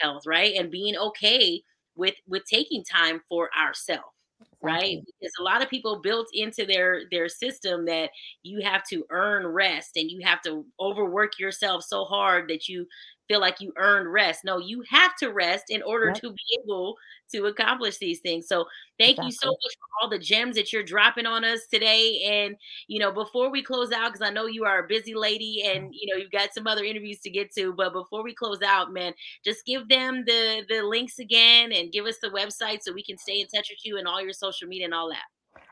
health 0.00 0.22
right 0.26 0.54
and 0.56 0.70
being 0.70 0.96
okay 0.96 1.62
with 1.96 2.14
with 2.26 2.44
taking 2.46 2.82
time 2.82 3.20
for 3.28 3.50
ourselves 3.54 4.14
right? 4.62 5.02
Because 5.20 5.32
a 5.38 5.42
lot 5.42 5.62
of 5.62 5.70
people 5.70 6.00
built 6.00 6.28
into 6.32 6.66
their 6.66 7.02
their 7.10 7.28
system 7.28 7.86
that 7.86 8.10
you 8.42 8.60
have 8.62 8.84
to 8.84 9.04
earn 9.10 9.46
rest 9.46 9.96
and 9.96 10.10
you 10.10 10.20
have 10.24 10.42
to 10.42 10.64
overwork 10.78 11.38
yourself 11.38 11.84
so 11.84 12.04
hard 12.04 12.48
that 12.48 12.68
you 12.68 12.86
feel 13.30 13.40
like 13.40 13.60
you 13.60 13.72
earned 13.76 14.12
rest. 14.12 14.40
No, 14.44 14.58
you 14.58 14.82
have 14.90 15.14
to 15.16 15.28
rest 15.28 15.66
in 15.68 15.82
order 15.82 16.06
yep. 16.06 16.20
to 16.20 16.30
be 16.30 16.58
able 16.64 16.96
to 17.30 17.46
accomplish 17.46 17.98
these 17.98 18.18
things. 18.18 18.48
So 18.48 18.64
thank 18.98 19.12
exactly. 19.12 19.26
you 19.26 19.32
so 19.32 19.48
much 19.50 19.76
for 19.78 20.02
all 20.02 20.10
the 20.10 20.18
gems 20.18 20.56
that 20.56 20.72
you're 20.72 20.82
dropping 20.82 21.26
on 21.26 21.44
us 21.44 21.60
today. 21.72 22.22
And 22.24 22.56
you 22.88 22.98
know, 22.98 23.12
before 23.12 23.48
we 23.48 23.62
close 23.62 23.92
out, 23.92 24.12
because 24.12 24.26
I 24.26 24.32
know 24.32 24.46
you 24.46 24.64
are 24.64 24.84
a 24.84 24.88
busy 24.88 25.14
lady 25.14 25.62
mm-hmm. 25.64 25.84
and 25.84 25.94
you 25.94 26.12
know 26.12 26.20
you've 26.20 26.32
got 26.32 26.52
some 26.52 26.66
other 26.66 26.82
interviews 26.82 27.20
to 27.20 27.30
get 27.30 27.54
to, 27.54 27.72
but 27.72 27.92
before 27.92 28.24
we 28.24 28.34
close 28.34 28.62
out, 28.62 28.92
man, 28.92 29.12
just 29.44 29.64
give 29.64 29.88
them 29.88 30.24
the 30.26 30.64
the 30.68 30.82
links 30.82 31.20
again 31.20 31.70
and 31.70 31.92
give 31.92 32.06
us 32.06 32.16
the 32.20 32.30
website 32.30 32.82
so 32.82 32.92
we 32.92 33.04
can 33.04 33.16
stay 33.16 33.40
in 33.40 33.46
touch 33.46 33.68
with 33.70 33.84
you 33.84 33.96
and 33.96 34.08
all 34.08 34.20
your 34.20 34.32
social 34.32 34.66
media 34.66 34.86
and 34.86 34.94
all 34.94 35.08
that. 35.08 35.24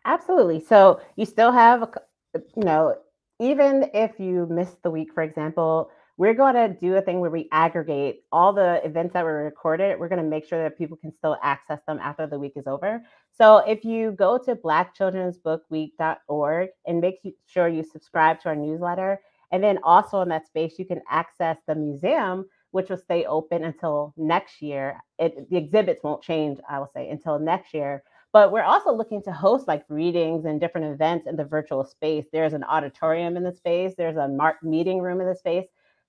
Absolutely. 0.04 0.60
So 0.60 1.00
you 1.16 1.26
still 1.26 1.50
have, 1.50 1.92
you 2.34 2.64
know, 2.64 2.96
even 3.40 3.90
if 3.94 4.18
you 4.18 4.46
missed 4.46 4.80
the 4.82 4.90
week, 4.90 5.12
for 5.12 5.22
example, 5.22 5.90
we're 6.18 6.34
going 6.34 6.54
to 6.54 6.68
do 6.68 6.96
a 6.96 7.00
thing 7.00 7.20
where 7.20 7.30
we 7.30 7.48
aggregate 7.52 8.24
all 8.32 8.52
the 8.52 8.84
events 8.84 9.12
that 9.12 9.24
were 9.24 9.44
recorded. 9.44 10.00
We're 10.00 10.08
going 10.08 10.22
to 10.22 10.28
make 10.28 10.44
sure 10.44 10.60
that 10.64 10.76
people 10.76 10.96
can 10.96 11.12
still 11.12 11.36
access 11.44 11.78
them 11.86 12.00
after 12.02 12.26
the 12.26 12.40
week 12.40 12.54
is 12.56 12.66
over. 12.66 13.00
So 13.30 13.58
if 13.58 13.84
you 13.84 14.10
go 14.10 14.36
to 14.38 14.56
blackchildrensbookweek.org 14.56 16.68
and 16.86 17.00
make 17.00 17.20
sure 17.46 17.68
you 17.68 17.84
subscribe 17.84 18.40
to 18.40 18.48
our 18.48 18.56
newsletter, 18.56 19.20
and 19.52 19.62
then 19.62 19.78
also 19.84 20.20
in 20.20 20.28
that 20.30 20.48
space, 20.48 20.76
you 20.76 20.84
can 20.84 21.00
access 21.08 21.56
the 21.68 21.76
museum, 21.76 22.46
which 22.72 22.90
will 22.90 22.98
stay 22.98 23.24
open 23.24 23.62
until 23.62 24.12
next 24.16 24.60
year. 24.60 24.98
It, 25.20 25.48
the 25.48 25.56
exhibits 25.56 26.02
won't 26.02 26.22
change, 26.22 26.58
I 26.68 26.80
will 26.80 26.90
say, 26.92 27.10
until 27.10 27.38
next 27.38 27.72
year. 27.72 28.02
But 28.32 28.50
we're 28.50 28.64
also 28.64 28.92
looking 28.92 29.22
to 29.22 29.32
host 29.32 29.68
like 29.68 29.84
readings 29.88 30.46
and 30.46 30.60
different 30.60 30.92
events 30.92 31.28
in 31.28 31.36
the 31.36 31.44
virtual 31.44 31.84
space. 31.84 32.26
There's 32.32 32.54
an 32.54 32.64
auditorium 32.64 33.36
in 33.36 33.44
the 33.44 33.54
space, 33.54 33.94
there's 33.96 34.16
a 34.16 34.28
meeting 34.62 35.00
room 35.00 35.20
in 35.20 35.28
the 35.28 35.36
space. 35.36 35.68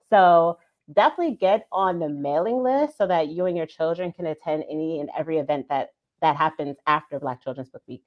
So 0.10 0.58
definitely 0.94 1.36
get 1.36 1.68
on 1.72 2.00
the 2.00 2.10
mailing 2.10 2.64
list 2.64 2.98
so 2.98 3.08
that 3.08 3.28
you 3.30 3.46
and 3.46 3.56
your 3.56 3.66
children 3.66 4.12
can 4.12 4.26
attend 4.26 4.64
any 4.70 5.00
and 5.00 5.10
every 5.18 5.38
event 5.38 5.68
that 5.70 5.90
that 6.22 6.36
happens 6.36 6.76
after 6.86 7.20
Black 7.20 7.42
Children's 7.42 7.70
Book 7.70 7.84
Week. 7.88 8.04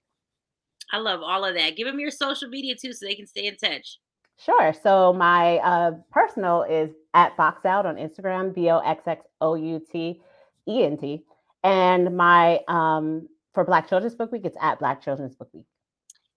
I 0.92 0.98
love 0.98 1.22
all 1.22 1.44
of 1.44 1.54
that. 1.54 1.76
Give 1.76 1.86
them 1.86 1.98
your 1.98 2.10
social 2.10 2.48
media 2.48 2.74
too 2.74 2.92
so 2.92 3.06
they 3.06 3.14
can 3.14 3.26
stay 3.26 3.46
in 3.46 3.56
touch. 3.56 3.98
Sure. 4.38 4.74
So 4.82 5.12
my 5.12 5.58
uh, 5.58 5.92
personal 6.10 6.62
is 6.62 6.90
at 7.14 7.36
Boxx 7.36 7.64
Out 7.64 7.86
on 7.86 7.96
Instagram, 7.96 8.54
B 8.54 8.70
O 8.70 8.78
X 8.78 9.06
X 9.06 9.24
O 9.40 9.54
U 9.54 9.80
T 9.90 10.20
E 10.68 10.84
N 10.84 10.96
T. 10.98 11.24
And 11.64 12.16
my 12.16 12.60
um, 12.68 13.28
for 13.54 13.64
Black 13.64 13.88
Children's 13.88 14.16
Book 14.16 14.32
Week, 14.32 14.44
it's 14.44 14.56
at 14.60 14.78
Black 14.78 15.02
Children's 15.02 15.36
Book 15.36 15.48
Week. 15.52 15.66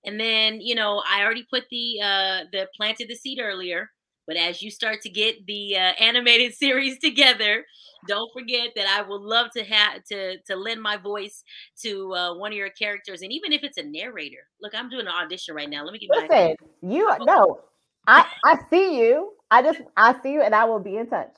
And 0.06 0.20
then, 0.20 0.62
you 0.62 0.76
know, 0.76 1.02
I 1.10 1.24
already 1.24 1.48
put 1.50 1.64
the 1.72 2.00
uh 2.02 2.44
the 2.52 2.70
planted 2.76 3.10
the 3.10 3.16
seed 3.16 3.40
earlier. 3.42 3.90
But 4.28 4.38
as 4.38 4.62
you 4.62 4.72
start 4.72 5.02
to 5.02 5.10
get 5.10 5.46
the 5.46 5.76
uh, 5.78 5.94
animated 6.00 6.54
series 6.56 7.00
together, 7.00 7.66
don't 8.08 8.32
forget 8.34 8.70
that 8.76 8.88
I 8.88 9.02
would 9.02 9.22
love 9.22 9.52
to 9.56 9.64
have 9.64 10.04
to 10.06 10.38
to 10.40 10.56
lend 10.56 10.82
my 10.82 10.98
voice 10.98 11.44
to 11.82 12.14
uh, 12.14 12.36
one 12.36 12.52
of 12.52 12.58
your 12.58 12.70
characters, 12.70 13.22
and 13.22 13.32
even 13.32 13.52
if 13.52 13.64
it's 13.64 13.78
a 13.78 13.84
narrator. 13.84 14.48
Look, 14.62 14.74
I'm 14.76 14.90
doing 14.90 15.08
an 15.08 15.14
audition 15.14 15.56
right 15.56 15.70
now. 15.70 15.84
Let 15.84 15.94
me 15.94 16.00
get 16.00 16.10
Listen, 16.10 16.28
my. 16.30 16.56
You 16.82 17.10
no, 17.22 17.62
I 18.08 18.26
I 18.44 18.58
see 18.70 19.00
you. 19.00 19.34
I 19.50 19.62
just 19.62 19.82
I 19.98 20.22
see 20.22 20.34
you, 20.34 20.42
and 20.42 20.54
I 20.54 20.66
will 20.66 20.80
be 20.80 20.98
in 20.98 21.08
touch 21.08 21.34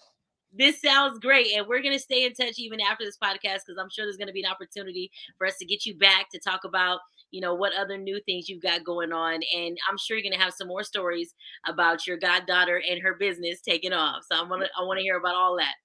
this 0.57 0.81
sounds 0.81 1.19
great. 1.19 1.47
And 1.55 1.67
we're 1.67 1.81
going 1.81 1.93
to 1.93 1.99
stay 1.99 2.25
in 2.25 2.33
touch 2.33 2.57
even 2.57 2.79
after 2.81 3.05
this 3.05 3.17
podcast 3.17 3.59
because 3.65 3.77
I'm 3.79 3.89
sure 3.89 4.05
there's 4.05 4.17
going 4.17 4.27
to 4.27 4.33
be 4.33 4.43
an 4.43 4.51
opportunity 4.51 5.11
for 5.37 5.47
us 5.47 5.57
to 5.57 5.65
get 5.65 5.85
you 5.85 5.95
back 5.95 6.29
to 6.31 6.39
talk 6.39 6.63
about 6.63 6.99
you 7.31 7.41
know 7.41 7.53
what 7.53 7.73
other 7.73 7.97
new 7.97 8.19
things 8.25 8.47
you've 8.47 8.61
got 8.61 8.83
going 8.83 9.11
on 9.11 9.39
and 9.55 9.77
i'm 9.89 9.97
sure 9.97 10.17
you're 10.17 10.23
going 10.23 10.37
to 10.37 10.43
have 10.43 10.53
some 10.53 10.67
more 10.67 10.83
stories 10.83 11.33
about 11.67 12.05
your 12.07 12.17
goddaughter 12.17 12.81
and 12.89 13.01
her 13.01 13.15
business 13.19 13.61
taking 13.61 13.93
off 13.93 14.23
so 14.29 14.39
i'm 14.39 14.47
to 14.49 14.67
i 14.77 14.83
want 14.83 14.97
to 14.97 15.03
hear 15.03 15.17
about 15.17 15.35
all 15.35 15.57
that 15.57 15.75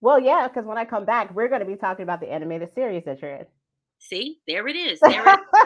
well 0.00 0.20
yeah 0.20 0.46
because 0.48 0.66
when 0.66 0.78
i 0.78 0.84
come 0.84 1.04
back 1.04 1.34
we're 1.34 1.48
going 1.48 1.60
to 1.60 1.66
be 1.66 1.76
talking 1.76 2.02
about 2.02 2.20
the 2.20 2.30
animated 2.30 2.72
series 2.74 3.04
that 3.04 3.20
you're 3.22 3.34
in 3.34 3.46
see 3.98 4.38
there 4.46 4.66
it 4.68 4.76
is, 4.76 4.98
there 5.00 5.22
it 5.26 5.40
is. 5.40 5.46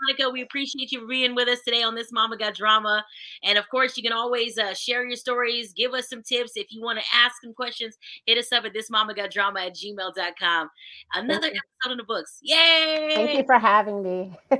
Monica, 0.00 0.30
we 0.30 0.42
appreciate 0.42 0.92
you 0.92 1.06
being 1.06 1.34
with 1.34 1.48
us 1.48 1.60
today 1.64 1.82
on 1.82 1.94
this 1.94 2.12
Mama 2.12 2.36
Got 2.36 2.54
Drama. 2.54 3.04
And 3.42 3.58
of 3.58 3.68
course, 3.68 3.96
you 3.96 4.02
can 4.02 4.12
always 4.12 4.58
uh, 4.58 4.74
share 4.74 5.04
your 5.04 5.16
stories, 5.16 5.72
give 5.72 5.92
us 5.92 6.08
some 6.08 6.22
tips. 6.22 6.52
If 6.54 6.68
you 6.70 6.82
want 6.82 6.98
to 6.98 7.04
ask 7.14 7.36
some 7.42 7.54
questions, 7.54 7.96
hit 8.26 8.38
us 8.38 8.52
up 8.52 8.64
at 8.64 8.72
this 8.72 8.90
Mama 8.90 9.14
Got 9.14 9.30
Drama 9.30 9.60
at 9.60 9.74
gmail.com. 9.74 10.70
Another 11.14 11.48
episode 11.48 11.92
in 11.92 11.98
the 11.98 12.04
books. 12.04 12.38
Yay! 12.42 13.12
Thank 13.14 13.38
you 13.38 13.44
for 13.44 13.58
having 13.58 14.02
me. 14.02 14.32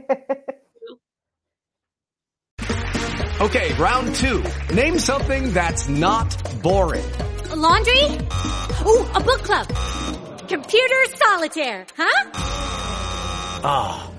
okay, 3.40 3.74
round 3.74 4.14
two. 4.14 4.42
Name 4.74 4.98
something 4.98 5.53
that's 5.53 5.88
not 5.88 6.62
boring. 6.62 7.05
A 7.51 7.57
laundry? 7.57 8.03
Ooh, 8.87 9.07
a 9.14 9.20
book 9.20 9.42
club. 9.44 9.66
Computer 10.48 11.05
solitaire, 11.16 11.87
huh? 11.96 12.31
Ah. 13.64 14.11